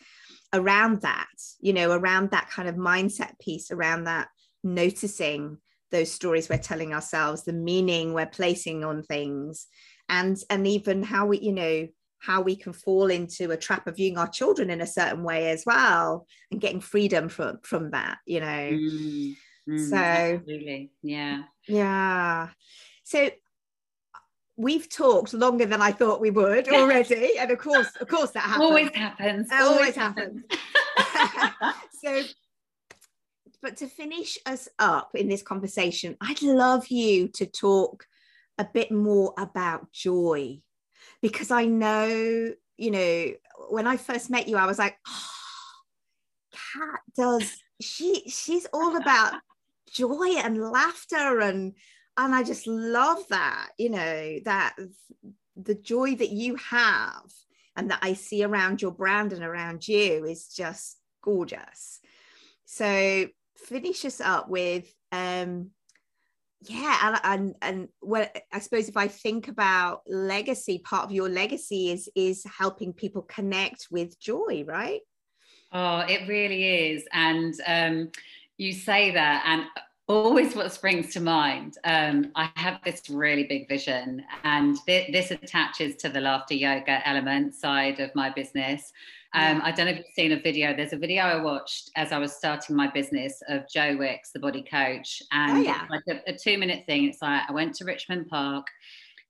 around 0.53 1.01
that 1.01 1.27
you 1.59 1.73
know 1.73 1.91
around 1.91 2.31
that 2.31 2.49
kind 2.49 2.67
of 2.67 2.75
mindset 2.75 3.37
piece 3.39 3.69
around 3.69 4.05
that 4.05 4.27
noticing 4.63 5.57
those 5.91 6.11
stories 6.11 6.49
we're 6.49 6.57
telling 6.57 6.93
ourselves 6.93 7.43
the 7.43 7.53
meaning 7.53 8.13
we're 8.13 8.25
placing 8.25 8.83
on 8.83 9.03
things 9.03 9.67
and 10.09 10.37
and 10.49 10.65
even 10.67 11.03
how 11.03 11.25
we 11.27 11.39
you 11.39 11.53
know 11.53 11.87
how 12.19 12.41
we 12.41 12.55
can 12.55 12.73
fall 12.73 13.09
into 13.09 13.51
a 13.51 13.57
trap 13.57 13.87
of 13.87 13.95
viewing 13.95 14.17
our 14.17 14.27
children 14.27 14.69
in 14.69 14.81
a 14.81 14.87
certain 14.87 15.23
way 15.23 15.49
as 15.49 15.63
well 15.65 16.25
and 16.51 16.61
getting 16.61 16.81
freedom 16.81 17.29
from 17.29 17.59
from 17.63 17.91
that 17.91 18.17
you 18.25 18.39
know 18.39 18.45
mm, 18.45 19.35
mm, 19.69 19.89
so 19.89 19.95
absolutely. 19.95 20.91
yeah 21.03 21.43
yeah 21.67 22.49
so 23.03 23.29
we've 24.57 24.89
talked 24.89 25.33
longer 25.33 25.65
than 25.65 25.81
I 25.81 25.91
thought 25.91 26.19
we 26.19 26.31
would 26.31 26.67
already, 26.73 27.37
and 27.37 27.51
of 27.51 27.59
course, 27.59 27.95
of 28.01 28.07
course, 28.07 28.31
that 28.31 28.41
happens. 28.41 28.63
Always 28.63 28.89
happens. 28.95 29.47
Always, 29.51 29.77
always 29.77 29.95
happens. 29.95 30.43
happens. 30.99 31.75
so, 32.03 32.23
but 33.61 33.77
to 33.77 33.87
finish 33.87 34.37
us 34.45 34.67
up 34.79 35.11
in 35.13 35.29
this 35.29 35.43
conversation, 35.43 36.17
I'd 36.19 36.41
love 36.41 36.87
you 36.87 37.27
to 37.29 37.45
talk 37.45 38.05
a 38.57 38.65
bit 38.65 38.91
more 38.91 39.33
about 39.37 39.91
joy 39.91 40.59
because 41.21 41.51
I 41.51 41.65
know, 41.65 42.53
you 42.77 42.91
know, 42.91 43.31
when 43.69 43.87
I 43.87 43.97
first 43.97 44.29
met 44.29 44.47
you, 44.47 44.57
I 44.57 44.65
was 44.65 44.79
like, 44.79 44.97
oh, 45.07 45.29
Kat 46.73 46.99
does 47.15 47.57
she 47.81 48.23
she's 48.27 48.65
all 48.73 48.95
about 48.97 49.33
joy 49.93 50.35
and 50.37 50.59
laughter 50.59 51.39
and 51.39 51.73
and 52.17 52.33
I 52.33 52.43
just 52.43 52.65
love 52.65 53.19
that, 53.29 53.69
you 53.77 53.91
know, 53.91 54.39
that 54.45 54.75
the 55.55 55.75
joy 55.75 56.15
that 56.15 56.31
you 56.31 56.55
have 56.55 57.31
and 57.75 57.91
that 57.91 57.99
I 58.01 58.13
see 58.13 58.43
around 58.43 58.81
your 58.81 58.91
brand 58.91 59.33
and 59.33 59.43
around 59.43 59.87
you 59.87 60.25
is 60.25 60.47
just 60.47 60.97
gorgeous. 61.21 61.99
So 62.65 63.27
finish 63.55 64.03
us 64.03 64.19
up 64.19 64.49
with 64.49 64.91
um 65.11 65.71
yeah 66.61 66.97
and 67.03 67.19
and 67.23 67.55
and 67.61 67.87
well 68.01 68.27
i 68.51 68.59
suppose 68.59 68.89
if 68.89 68.97
i 68.97 69.07
think 69.07 69.47
about 69.47 70.01
legacy 70.07 70.79
part 70.79 71.03
of 71.03 71.11
your 71.11 71.29
legacy 71.29 71.91
is 71.91 72.09
is 72.15 72.43
helping 72.57 72.93
people 72.93 73.21
connect 73.23 73.87
with 73.91 74.19
joy 74.19 74.63
right? 74.67 75.01
Oh 75.71 75.99
it 75.99 76.27
really 76.27 76.91
is. 76.91 77.05
And 77.11 77.53
um 77.65 78.11
you 78.57 78.73
say 78.73 79.11
that 79.11 79.43
and 79.45 79.65
always 80.07 80.55
what 80.55 80.71
springs 80.71 81.13
to 81.13 81.19
mind. 81.19 81.77
Um, 81.83 82.31
I 82.35 82.49
have 82.55 82.79
this 82.83 83.09
really 83.09 83.43
big 83.43 83.67
vision, 83.67 84.23
and 84.43 84.77
th- 84.85 85.11
this 85.11 85.31
attaches 85.31 85.95
to 85.97 86.09
the 86.09 86.21
laughter 86.21 86.53
yoga 86.53 87.07
element 87.07 87.53
side 87.53 87.99
of 87.99 88.13
my 88.15 88.29
business. 88.29 88.93
Um, 89.33 89.61
I 89.63 89.71
don't 89.71 89.85
know 89.85 89.91
if 89.91 89.97
you've 89.97 90.07
seen 90.15 90.31
a 90.31 90.39
video. 90.39 90.75
There's 90.75 90.93
a 90.93 90.97
video 90.97 91.23
I 91.23 91.41
watched 91.41 91.91
as 91.95 92.11
I 92.11 92.17
was 92.17 92.35
starting 92.35 92.75
my 92.75 92.87
business 92.89 93.43
of 93.49 93.69
Joe 93.69 93.95
Wicks, 93.97 94.31
the 94.31 94.39
body 94.39 94.63
coach, 94.63 95.21
and 95.31 95.57
oh, 95.57 95.61
yeah. 95.61 95.85
like 95.89 96.03
a, 96.09 96.21
a 96.31 96.35
two 96.35 96.57
minute 96.57 96.85
thing. 96.85 97.03
It's 97.03 97.21
like 97.21 97.43
I 97.47 97.51
went 97.51 97.75
to 97.75 97.85
Richmond 97.85 98.29
Park. 98.29 98.67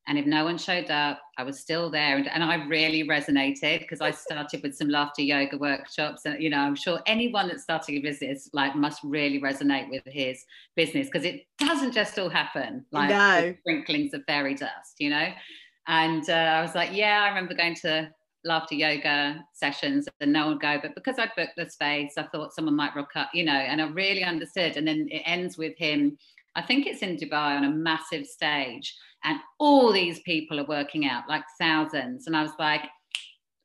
And 0.08 0.18
if 0.18 0.26
no 0.26 0.46
one 0.46 0.58
showed 0.58 0.90
up, 0.90 1.20
I 1.38 1.44
was 1.44 1.60
still 1.60 1.90
there. 1.90 2.16
And, 2.16 2.30
and 2.30 2.44
I 2.44 2.66
really 2.66 3.06
resonated 3.06 3.80
because 3.80 4.00
I 4.00 4.12
started 4.12 4.64
with 4.64 4.76
some 4.76 4.88
laughter 4.88 5.22
yoga 5.22 5.58
workshops. 5.58 6.24
And, 6.26 6.42
you 6.42 6.50
know, 6.50 6.60
I'm 6.60 6.76
sure 6.76 7.02
anyone 7.06 7.50
that's 7.50 7.64
starting 7.64 7.98
a 7.98 8.00
business 8.00 8.50
like 8.54 8.74
must 8.74 9.02
really 9.04 9.42
resonate 9.42 9.90
with 9.90 10.04
his 10.06 10.46
business 10.76 11.08
because 11.08 11.26
it 11.26 11.46
doesn't 11.60 11.92
just 11.92 12.18
all 12.18 12.30
happen 12.30 12.86
like 12.92 13.10
no. 13.10 13.54
sprinklings 13.60 14.14
of 14.14 14.24
fairy 14.26 14.56
dust, 14.56 14.96
you 15.00 15.10
know? 15.10 15.28
And 15.88 16.30
uh, 16.30 16.34
I 16.34 16.62
was 16.62 16.74
like, 16.74 16.92
yeah, 16.94 17.24
I 17.24 17.28
remember 17.28 17.54
going 17.54 17.76
to 17.76 18.10
laughter 18.46 18.76
yoga 18.76 19.44
sessions 19.54 20.08
and 20.22 20.32
no 20.32 20.46
one 20.46 20.54
would 20.54 20.62
go. 20.62 20.80
But 20.82 20.96
because 20.96 21.20
I'd 21.20 21.36
booked 21.36 21.58
the 21.58 21.70
space, 21.70 22.14
I 22.18 22.24
thought 22.24 22.54
someone 22.54 22.76
might 22.76 22.96
rock 22.96 23.12
up, 23.16 23.30
you 23.34 23.44
know, 23.44 23.52
and 23.52 23.82
I 23.82 23.88
really 23.90 24.24
understood. 24.24 24.78
And 24.78 24.88
then 24.88 25.08
it 25.12 25.22
ends 25.26 25.58
with 25.58 25.78
him 25.78 26.18
I 26.58 26.64
think 26.64 26.88
it's 26.88 27.04
in 27.04 27.18
Dubai 27.18 27.56
on 27.56 27.64
a 27.64 27.70
massive 27.70 28.26
stage, 28.26 28.94
and 29.24 29.40
all 29.60 29.94
these 29.94 30.20
people 30.22 30.60
are 30.60 30.66
working 30.66 31.08
out, 31.08 31.24
like 31.30 31.44
thousands. 31.62 32.26
And 32.26 32.36
I 32.36 32.42
was 32.42 32.52
like, 32.60 32.82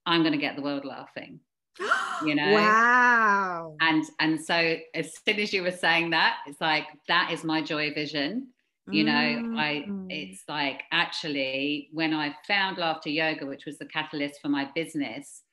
I'm 0.06 0.22
going 0.22 0.32
to 0.32 0.38
get 0.38 0.56
the 0.56 0.62
world 0.62 0.84
laughing. 0.84 1.40
you 2.26 2.34
know 2.34 2.52
wow 2.52 3.74
and 3.80 4.04
and 4.20 4.38
so 4.38 4.76
as 4.94 5.14
soon 5.26 5.40
as 5.40 5.54
you 5.54 5.62
were 5.62 5.70
saying 5.70 6.10
that 6.10 6.36
it's 6.46 6.60
like 6.60 6.84
that 7.08 7.30
is 7.32 7.44
my 7.44 7.62
joy 7.62 7.90
vision 7.94 8.46
you 8.90 9.04
know 9.04 9.12
mm. 9.12 9.58
i 9.58 9.82
it's 10.10 10.42
like 10.50 10.82
actually 10.92 11.88
when 11.92 12.12
i 12.12 12.34
found 12.46 12.76
laughter 12.76 13.08
yoga 13.08 13.46
which 13.46 13.64
was 13.64 13.78
the 13.78 13.86
catalyst 13.86 14.38
for 14.42 14.48
my 14.48 14.68
business 14.74 15.44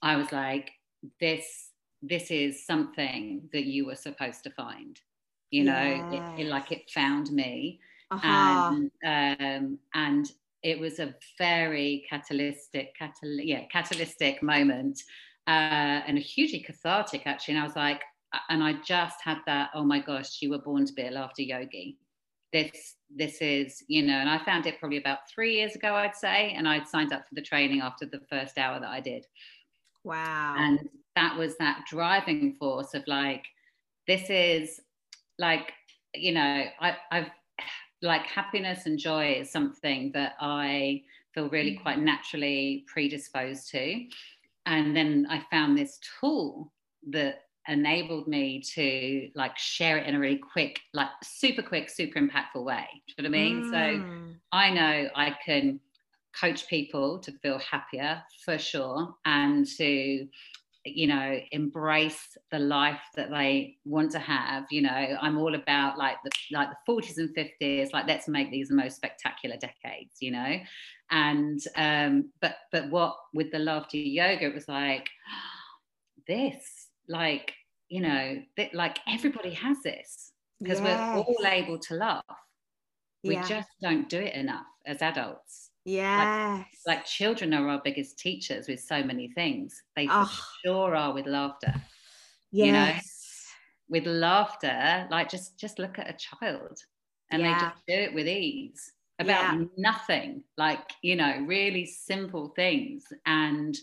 i 0.00 0.16
was 0.16 0.32
like 0.32 0.70
this 1.20 1.68
this 2.00 2.30
is 2.30 2.64
something 2.64 3.48
that 3.52 3.64
you 3.64 3.84
were 3.84 3.94
supposed 3.94 4.42
to 4.42 4.50
find 4.50 4.98
you 5.52 5.64
know 5.64 6.08
yes. 6.10 6.32
it, 6.38 6.42
it, 6.42 6.46
like 6.48 6.72
it 6.72 6.90
found 6.90 7.30
me. 7.30 7.78
Uh-huh. 8.10 8.72
and 8.74 8.90
um, 9.40 9.78
and 9.94 10.32
it 10.62 10.78
was 10.78 10.98
a 10.98 11.14
very 11.38 12.04
catalytic 12.10 12.94
catal- 12.98 13.40
yeah 13.40 13.62
catalytic 13.72 14.42
moment 14.42 15.00
uh, 15.46 16.00
and 16.06 16.18
a 16.18 16.20
hugely 16.20 16.60
cathartic 16.60 17.22
actually. 17.26 17.54
And 17.54 17.62
i 17.62 17.66
was 17.66 17.76
like 17.76 18.02
and 18.48 18.62
i 18.62 18.74
just 18.84 19.16
had 19.22 19.38
that 19.46 19.70
oh 19.74 19.84
my 19.84 19.98
gosh 19.98 20.42
you 20.42 20.50
were 20.50 20.58
born 20.58 20.84
to 20.86 20.92
be 20.92 21.06
a 21.06 21.10
laughter 21.10 21.42
yogi. 21.42 21.98
This 22.52 22.96
this 23.14 23.40
is 23.40 23.82
you 23.88 24.02
know 24.02 24.14
and 24.14 24.28
i 24.28 24.42
found 24.44 24.66
it 24.66 24.78
probably 24.78 24.98
about 24.98 25.28
three 25.32 25.54
years 25.54 25.74
ago 25.74 25.94
i'd 25.94 26.16
say 26.16 26.52
and 26.52 26.66
i'd 26.68 26.88
signed 26.88 27.12
up 27.12 27.26
for 27.28 27.34
the 27.34 27.42
training 27.42 27.80
after 27.80 28.06
the 28.06 28.20
first 28.28 28.58
hour 28.58 28.78
that 28.80 28.90
i 28.90 29.00
did. 29.00 29.26
Wow. 30.04 30.56
And 30.58 30.88
that 31.16 31.36
was 31.38 31.56
that 31.58 31.84
driving 31.88 32.56
force 32.58 32.94
of 32.94 33.04
like 33.06 33.44
this 34.06 34.28
is 34.30 34.80
like 35.38 35.72
you 36.14 36.32
know 36.32 36.64
I, 36.80 36.96
i've 37.10 37.30
like 38.02 38.26
happiness 38.26 38.86
and 38.86 38.98
joy 38.98 39.32
is 39.40 39.50
something 39.50 40.10
that 40.14 40.34
i 40.40 41.02
feel 41.34 41.48
really 41.48 41.76
quite 41.76 41.98
mm. 41.98 42.04
naturally 42.04 42.84
predisposed 42.86 43.70
to 43.70 44.04
and 44.66 44.94
then 44.94 45.26
i 45.30 45.42
found 45.50 45.76
this 45.76 45.98
tool 46.20 46.72
that 47.10 47.42
enabled 47.68 48.26
me 48.26 48.60
to 48.60 49.28
like 49.36 49.56
share 49.56 49.98
it 49.98 50.06
in 50.06 50.16
a 50.16 50.18
really 50.18 50.38
quick 50.52 50.80
like 50.94 51.08
super 51.22 51.62
quick 51.62 51.88
super 51.88 52.18
impactful 52.18 52.64
way 52.64 52.86
do 53.06 53.14
you 53.22 53.22
know 53.22 53.30
what 53.30 53.38
i 53.38 53.42
mean 53.42 53.64
mm. 53.64 53.70
so 53.70 54.36
i 54.52 54.70
know 54.70 55.08
i 55.14 55.36
can 55.44 55.78
coach 56.38 56.66
people 56.66 57.18
to 57.18 57.32
feel 57.38 57.58
happier 57.58 58.22
for 58.44 58.58
sure 58.58 59.14
and 59.24 59.66
to 59.66 60.26
you 60.84 61.06
know 61.06 61.38
embrace 61.52 62.36
the 62.50 62.58
life 62.58 63.00
that 63.14 63.30
they 63.30 63.76
want 63.84 64.10
to 64.10 64.18
have 64.18 64.64
you 64.70 64.82
know 64.82 65.16
i'm 65.20 65.38
all 65.38 65.54
about 65.54 65.96
like 65.96 66.16
the 66.24 66.30
like 66.50 66.68
the 66.70 66.92
40s 66.92 67.18
and 67.18 67.34
50s 67.36 67.92
like 67.92 68.06
let's 68.08 68.26
make 68.26 68.50
these 68.50 68.68
the 68.68 68.74
most 68.74 68.96
spectacular 68.96 69.56
decades 69.56 70.16
you 70.20 70.32
know 70.32 70.58
and 71.10 71.60
um 71.76 72.30
but 72.40 72.56
but 72.72 72.90
what 72.90 73.16
with 73.32 73.52
the 73.52 73.58
laughter 73.58 73.96
yoga 73.96 74.46
it 74.46 74.54
was 74.54 74.66
like 74.66 75.08
this 76.26 76.88
like 77.08 77.52
you 77.88 78.00
know 78.00 78.42
that 78.56 78.74
like 78.74 78.98
everybody 79.08 79.52
has 79.52 79.76
this 79.84 80.32
because 80.60 80.80
yes. 80.80 81.14
we're 81.14 81.22
all 81.22 81.46
able 81.46 81.78
to 81.78 81.94
laugh 81.94 82.24
we 83.22 83.34
yeah. 83.34 83.46
just 83.46 83.68
don't 83.80 84.08
do 84.08 84.18
it 84.18 84.34
enough 84.34 84.66
as 84.86 85.00
adults 85.00 85.70
Yes. 85.84 86.64
Like, 86.86 86.96
like, 86.96 87.04
children 87.04 87.52
are 87.54 87.68
our 87.68 87.80
biggest 87.82 88.18
teachers 88.18 88.68
with 88.68 88.80
so 88.80 89.02
many 89.02 89.28
things. 89.28 89.82
They 89.96 90.06
oh. 90.10 90.30
sure 90.64 90.94
are 90.94 91.12
with 91.12 91.26
laughter. 91.26 91.74
Yes. 92.52 92.66
You 92.66 92.72
know? 92.72 92.92
With 93.88 94.06
laughter, 94.06 95.06
like 95.10 95.28
just 95.28 95.58
just 95.58 95.78
look 95.78 95.98
at 95.98 96.08
a 96.08 96.16
child 96.16 96.78
and 97.30 97.42
yeah. 97.42 97.54
they 97.54 97.60
just 97.60 97.76
do 97.86 97.94
it 97.94 98.14
with 98.14 98.26
ease 98.26 98.90
about 99.18 99.58
yeah. 99.58 99.64
nothing, 99.76 100.42
like, 100.56 100.80
you 101.02 101.14
know, 101.14 101.44
really 101.46 101.84
simple 101.84 102.54
things. 102.56 103.04
And 103.26 103.76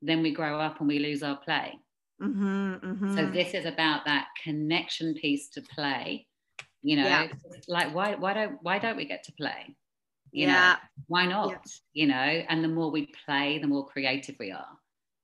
then 0.00 0.22
we 0.22 0.32
grow 0.32 0.58
up 0.58 0.80
and 0.80 0.88
we 0.88 0.98
lose 0.98 1.22
our 1.22 1.36
play. 1.36 1.78
Mm-hmm, 2.22 2.74
mm-hmm. 2.74 3.16
So 3.16 3.26
this 3.26 3.52
is 3.52 3.66
about 3.66 4.06
that 4.06 4.28
connection 4.42 5.14
piece 5.14 5.50
to 5.50 5.62
play. 5.62 6.26
You 6.82 6.96
know, 6.96 7.04
yeah. 7.04 7.28
like 7.68 7.94
why 7.94 8.14
why 8.14 8.32
don't 8.32 8.58
why 8.62 8.78
don't 8.78 8.96
we 8.96 9.04
get 9.04 9.24
to 9.24 9.32
play? 9.32 9.76
You 10.32 10.46
yeah. 10.46 10.52
know 10.52 10.76
why 11.08 11.26
not 11.26 11.50
yeah. 11.50 11.56
you 11.92 12.06
know 12.06 12.14
and 12.48 12.62
the 12.62 12.68
more 12.68 12.90
we 12.90 13.12
play 13.24 13.58
the 13.58 13.66
more 13.66 13.86
creative 13.86 14.36
we 14.38 14.50
are 14.50 14.78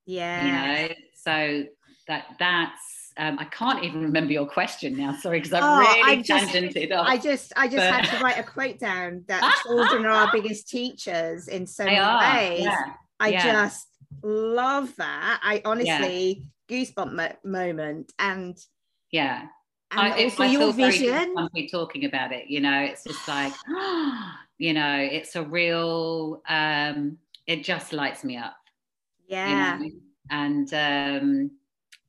yeah 0.04 0.44
you 0.44 0.52
know 0.88 0.94
so 1.14 1.64
that 2.08 2.26
that's 2.38 2.96
um, 3.18 3.38
I 3.38 3.44
can't 3.46 3.82
even 3.82 4.02
remember 4.02 4.32
your 4.32 4.46
question 4.46 4.94
now. 4.94 5.16
Sorry, 5.16 5.38
because 5.38 5.54
I've 5.54 5.62
oh, 5.64 5.78
really 5.78 6.02
I 6.02 6.22
just, 6.22 6.52
tangented 6.52 6.92
off. 6.92 7.06
I 7.08 7.16
just, 7.16 7.50
I 7.56 7.66
just 7.66 7.78
but... 7.78 7.94
had 7.94 8.18
to 8.18 8.22
write 8.22 8.38
a 8.38 8.42
quote 8.42 8.78
down 8.78 9.24
that 9.26 9.62
children 9.62 10.04
are 10.04 10.10
our 10.10 10.32
biggest 10.32 10.68
teachers 10.68 11.48
in 11.48 11.66
so 11.66 11.84
they 11.84 11.92
many 11.92 12.00
are. 12.00 12.34
ways. 12.34 12.60
Yeah. 12.60 12.84
I 13.18 13.28
yeah. 13.28 13.42
just 13.42 13.86
love 14.22 14.94
that. 14.96 15.40
I 15.42 15.62
honestly 15.64 16.44
yeah. 16.68 16.84
goosebump 16.84 17.12
mo- 17.12 17.36
moment, 17.42 18.12
and 18.18 18.54
yeah, 19.10 19.46
and 19.92 20.00
I, 20.00 20.24
also 20.24 20.42
I 20.42 20.46
your 20.48 20.72
vision. 20.74 21.34
Talking 21.70 22.04
about 22.04 22.32
it, 22.32 22.48
you 22.48 22.60
know, 22.60 22.80
it's 22.80 23.02
just 23.04 23.26
like. 23.26 23.54
you 24.58 24.72
know 24.72 24.96
it's 24.98 25.36
a 25.36 25.42
real 25.42 26.42
um 26.48 27.18
it 27.46 27.62
just 27.62 27.92
lights 27.92 28.24
me 28.24 28.36
up 28.36 28.56
yeah 29.28 29.78
you 29.78 29.84
know? 29.84 29.90
and 30.30 30.74
um 30.74 31.50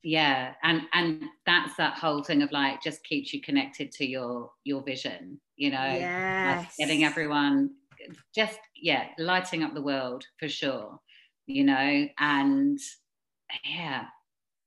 yeah 0.02 0.54
and 0.62 0.82
and 0.92 1.24
that's 1.44 1.74
that 1.76 1.94
whole 1.94 2.22
thing 2.22 2.42
of 2.42 2.50
like 2.52 2.80
just 2.82 3.04
keeps 3.04 3.32
you 3.32 3.40
connected 3.40 3.90
to 3.92 4.06
your 4.06 4.50
your 4.64 4.82
vision 4.82 5.40
you 5.56 5.70
know 5.70 5.84
yes. 5.84 6.58
like 6.58 6.68
getting 6.78 7.04
everyone 7.04 7.70
just 8.34 8.58
yeah 8.74 9.06
lighting 9.18 9.62
up 9.62 9.74
the 9.74 9.82
world 9.82 10.24
for 10.38 10.48
sure 10.48 10.98
you 11.46 11.64
know 11.64 12.06
and 12.18 12.78
yeah 13.64 14.04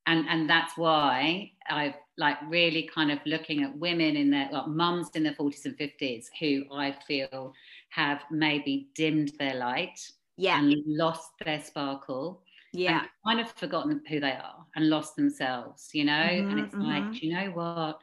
and 0.08 0.28
and 0.28 0.50
that's 0.50 0.78
why 0.78 1.52
I've 1.70 1.94
like 2.17 2.38
really 2.50 2.89
kind 2.94 3.12
of 3.12 3.20
looking 3.26 3.63
at 3.63 3.78
women 3.78 4.15
in 4.15 4.30
their 4.30 4.50
like 4.52 4.67
mums 4.67 5.10
in 5.15 5.24
their 5.24 5.34
40s 5.34 5.65
and 5.65 5.78
50s 5.78 6.26
who 6.39 6.63
I 6.74 6.96
feel 7.08 7.54
have 7.91 8.21
maybe 8.32 8.89
dimmed 8.95 9.32
their 9.38 9.56
light 9.56 9.99
yeah. 10.38 10.60
and 10.60 10.73
lost 10.88 11.30
their 11.43 11.62
sparkle 11.62 12.41
yeah. 12.73 13.04
kind 13.25 13.39
of 13.39 13.51
forgotten 13.51 14.01
who 14.08 14.19
they 14.19 14.32
are 14.32 14.65
and 14.75 14.89
lost 14.89 15.15
themselves 15.15 15.89
you 15.93 16.06
know? 16.06 16.12
Mm-hmm, 16.13 16.49
and 16.49 16.60
it's 16.60 16.75
mm-hmm. 16.75 16.86
like 16.86 17.21
you 17.21 17.34
know 17.34 17.51
what? 17.51 17.99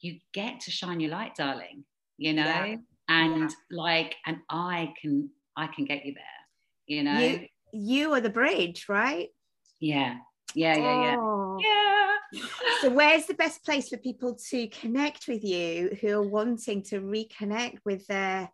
You 0.00 0.18
get 0.32 0.60
to 0.60 0.70
shine 0.70 1.00
your 1.00 1.10
light 1.10 1.34
darling 1.36 1.84
you 2.16 2.32
know? 2.32 2.42
Yeah. 2.42 2.76
and 3.08 3.42
yeah. 3.42 3.48
like 3.70 4.16
and 4.26 4.38
I 4.50 4.92
can 5.00 5.30
I 5.56 5.68
can 5.68 5.84
get 5.84 6.04
you 6.04 6.14
there 6.14 6.24
you 6.86 7.04
know? 7.04 7.18
You, 7.18 7.46
you 7.72 8.12
are 8.14 8.20
the 8.20 8.30
bridge 8.30 8.86
right? 8.88 9.28
Yeah. 9.80 10.16
Yeah 10.54 10.76
yeah 10.76 11.02
yeah. 11.02 11.16
Oh. 11.18 11.58
yeah. 11.60 12.42
So 12.80 12.90
where's 12.90 13.26
the 13.26 13.34
best 13.34 13.64
place 13.64 13.88
for 13.88 13.96
people 13.96 14.36
to 14.50 14.66
connect 14.68 15.28
with 15.28 15.42
you 15.44 15.96
who 16.00 16.08
are 16.12 16.28
wanting 16.28 16.82
to 16.84 17.00
reconnect 17.00 17.78
with 17.84 18.06
their 18.06 18.50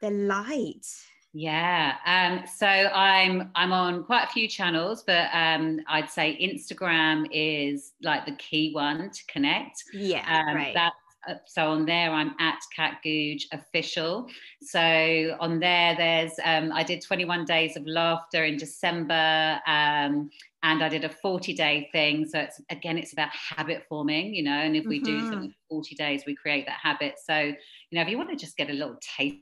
their 0.00 0.10
light 0.10 0.86
yeah 1.32 1.96
um 2.06 2.46
so 2.46 2.66
i'm 2.66 3.50
i'm 3.54 3.72
on 3.72 4.02
quite 4.04 4.24
a 4.24 4.32
few 4.32 4.48
channels 4.48 5.02
but 5.06 5.28
um 5.34 5.80
i'd 5.88 6.08
say 6.08 6.36
instagram 6.40 7.26
is 7.30 7.92
like 8.02 8.24
the 8.24 8.34
key 8.36 8.72
one 8.72 9.10
to 9.10 9.20
connect 9.26 9.84
yeah 9.92 10.24
um, 10.48 10.56
right. 10.56 10.72
that 10.74 10.92
uh, 11.28 11.34
so 11.44 11.68
on 11.68 11.84
there 11.84 12.10
i'm 12.10 12.34
at 12.40 12.58
Kat 12.74 12.98
Goodge 13.04 13.48
official 13.52 14.26
so 14.62 15.36
on 15.38 15.60
there 15.60 15.94
there's 15.94 16.32
um, 16.42 16.72
i 16.72 16.82
did 16.82 17.02
21 17.02 17.44
days 17.44 17.76
of 17.76 17.86
laughter 17.86 18.44
in 18.44 18.56
december 18.56 19.60
um, 19.66 20.30
and 20.62 20.82
I 20.82 20.88
did 20.88 21.04
a 21.04 21.08
40 21.08 21.54
day 21.54 21.88
thing. 21.92 22.26
So 22.26 22.40
it's 22.40 22.60
again, 22.70 22.98
it's 22.98 23.12
about 23.12 23.28
habit 23.30 23.84
forming, 23.88 24.34
you 24.34 24.42
know, 24.42 24.50
and 24.50 24.74
if 24.74 24.84
we 24.84 25.00
mm-hmm. 25.00 25.20
do 25.20 25.30
something 25.30 25.54
40 25.70 25.94
days, 25.94 26.24
we 26.26 26.34
create 26.34 26.66
that 26.66 26.80
habit. 26.82 27.20
So, 27.24 27.38
you 27.38 27.54
know, 27.92 28.02
if 28.02 28.08
you 28.08 28.18
want 28.18 28.30
to 28.30 28.36
just 28.36 28.56
get 28.56 28.68
a 28.68 28.72
little 28.72 28.96
taste 29.16 29.36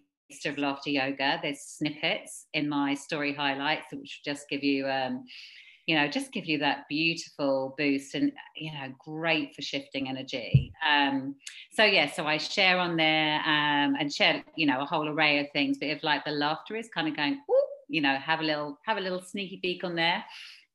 of 0.46 0.58
laughter 0.58 0.90
yoga, 0.90 1.38
there's 1.42 1.60
snippets 1.60 2.46
in 2.54 2.68
my 2.68 2.94
story 2.94 3.34
highlights, 3.34 3.86
which 3.92 4.22
just 4.24 4.48
give 4.48 4.62
you 4.62 4.86
um, 4.86 5.24
you 5.86 5.94
know 5.94 6.08
just 6.08 6.32
give 6.32 6.46
you 6.46 6.58
that 6.58 6.84
beautiful 6.88 7.74
boost 7.76 8.14
and 8.14 8.32
you 8.56 8.72
know 8.72 8.92
great 8.98 9.54
for 9.54 9.62
shifting 9.62 10.08
energy. 10.08 10.72
Um 10.88 11.34
so 11.72 11.84
yeah 11.84 12.10
so 12.10 12.26
i 12.26 12.38
share 12.38 12.78
on 12.78 12.96
there 12.96 13.36
um 13.40 13.94
and 13.98 14.12
share 14.12 14.42
you 14.56 14.66
know 14.66 14.80
a 14.80 14.84
whole 14.84 15.08
array 15.08 15.40
of 15.40 15.46
things. 15.52 15.78
But 15.78 15.88
if 15.88 16.02
like 16.02 16.24
the 16.24 16.30
laughter 16.30 16.76
is 16.76 16.88
kind 16.94 17.08
of 17.08 17.16
going 17.16 17.40
you 17.88 18.00
know 18.00 18.16
have 18.16 18.40
a 18.40 18.44
little 18.44 18.78
have 18.86 18.96
a 18.96 19.00
little 19.00 19.22
sneaky 19.22 19.58
peek 19.62 19.84
on 19.84 19.94
there. 19.94 20.24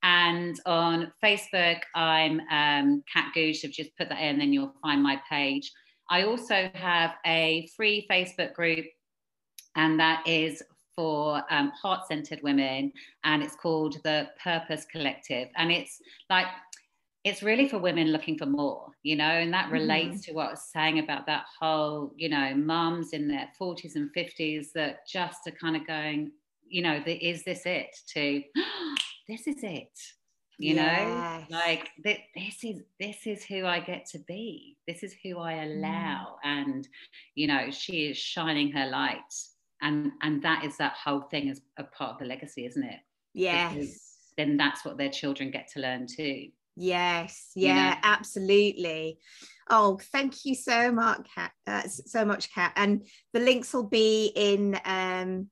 And 0.02 0.58
on 0.65 1.12
facebook 1.24 1.82
i'm 1.95 2.39
um 2.52 3.04
Kat 3.12 3.32
Goodge. 3.34 3.65
I've 3.65 3.72
just 3.72 3.98
put 3.98 4.10
that 4.10 4.22
in 4.22 4.38
then 4.38 4.54
you'll 4.54 4.76
find 4.82 5.02
my 5.02 5.19
page. 5.30 5.72
I 6.12 6.24
also 6.24 6.69
have 6.74 7.12
a 7.26 7.67
free 7.76 8.08
facebook 8.10 8.54
group 8.54 8.86
and 9.80 9.98
that 9.98 10.22
is 10.28 10.62
for 10.94 11.42
um, 11.50 11.72
heart 11.72 12.06
centered 12.06 12.42
women, 12.44 12.92
and 13.24 13.42
it's 13.42 13.56
called 13.56 13.96
the 14.04 14.30
Purpose 14.44 14.86
Collective. 14.92 15.48
And 15.56 15.72
it's 15.72 16.02
like, 16.30 16.48
it's 17.24 17.42
really 17.42 17.70
for 17.70 17.80
women 17.80 18.12
looking 18.12 18.38
for 18.38 18.46
more, 18.46 18.88
you 19.04 19.15
know, 19.15 19.24
and 19.24 19.54
that 19.54 19.72
relates 19.72 20.18
mm. 20.18 20.26
to 20.26 20.34
what 20.34 20.48
I 20.48 20.52
was 20.52 20.70
saying 20.74 21.00
about 21.00 21.26
that 21.28 21.46
whole, 21.58 22.12
you 22.18 22.28
know, 22.28 22.54
mums 22.54 23.13
in 23.13 23.30
their 23.30 23.48
40s 23.60 23.96
and 23.96 24.13
50s 24.13 24.74
that 24.76 25.08
just 25.08 25.48
are 25.48 25.52
kind 25.52 25.78
of 25.78 25.88
going, 25.88 26.32
you 26.68 26.82
know, 26.82 27.02
the, 27.06 27.13
is 27.13 27.46
this 27.46 27.62
it? 27.65 27.96
To 28.15 28.44
this 29.30 29.48
is 29.48 29.63
it, 29.63 29.98
you 30.58 30.76
yes. 30.76 31.50
know, 31.50 31.58
like 31.58 31.89
th- 32.04 32.20
this 32.36 32.63
is 32.65 32.82
this 33.00 33.26
is 33.26 33.46
who 33.46 33.65
I 33.65 33.80
get 33.80 34.06
to 34.08 34.20
be. 34.20 34.76
This 34.86 35.04
is 35.04 35.15
who 35.24 35.39
I 35.39 35.54
mm. 35.54 35.78
allow, 35.78 36.36
mm. 36.46 36.50
and 36.50 36.88
you 37.36 37.48
know, 37.48 37.72
she 37.72 38.08
is 38.08 38.18
shining 38.18 38.72
her 38.74 38.88
light 38.88 39.34
and 39.82 40.12
and 40.22 40.42
that 40.44 40.63
is 40.65 40.78
that 40.78 40.94
whole 40.94 41.22
thing 41.22 41.50
as 41.50 41.62
a 41.78 41.84
part 41.84 42.13
of 42.13 42.20
the 42.20 42.26
legacy 42.26 42.65
isn't 42.65 42.84
it? 42.84 43.00
Yes. 43.34 43.74
because 43.74 44.02
then 44.38 44.58
that's 44.58 44.86
what 44.86 44.98
their 44.98 45.10
children 45.10 45.52
get 45.52 45.70
to 45.74 45.80
learn 45.80 46.08
too. 46.08 46.48
Yes. 46.76 47.52
Yeah 47.56 47.76
you 47.76 47.89
know? 47.92 47.98
absolutely. 48.04 49.20
Oh 49.70 50.00
thank 50.12 50.46
you 50.46 50.56
so 50.56 50.92
much 50.92 51.28
kat 51.34 51.52
uh, 51.68 51.88
so 51.88 52.26
much 52.26 52.54
kat. 52.54 52.74
And 52.76 53.06
the 53.34 53.39
links 53.39 53.74
will 53.74 53.88
be 53.88 54.32
in 54.36 54.80
um 54.86 55.50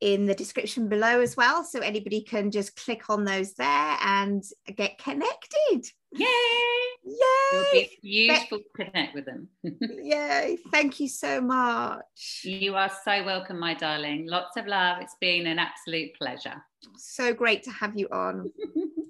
in 0.00 0.26
the 0.26 0.34
description 0.34 0.88
below 0.88 1.20
as 1.20 1.36
well 1.36 1.64
so 1.64 1.80
anybody 1.80 2.20
can 2.20 2.50
just 2.50 2.76
click 2.76 3.08
on 3.08 3.24
those 3.24 3.54
there 3.54 3.96
and 4.02 4.44
get 4.76 4.98
connected 4.98 5.82
yay 6.12 6.86
Yay! 7.06 7.90
beautiful 8.02 8.58
to 8.58 8.84
connect 8.84 9.14
with 9.14 9.26
them. 9.26 9.48
Yay! 9.80 10.58
Thank 10.72 10.98
you 10.98 11.08
so 11.08 11.40
much. 11.40 12.40
You 12.42 12.74
are 12.74 12.90
so 13.04 13.24
welcome, 13.24 13.60
my 13.60 13.74
darling. 13.74 14.26
Lots 14.26 14.56
of 14.56 14.66
love. 14.66 14.98
It's 15.00 15.16
been 15.20 15.46
an 15.46 15.58
absolute 15.58 16.14
pleasure. 16.18 16.62
So 16.96 17.32
great 17.32 17.62
to 17.64 17.70
have 17.70 17.96
you 17.96 18.08
on. 18.10 18.50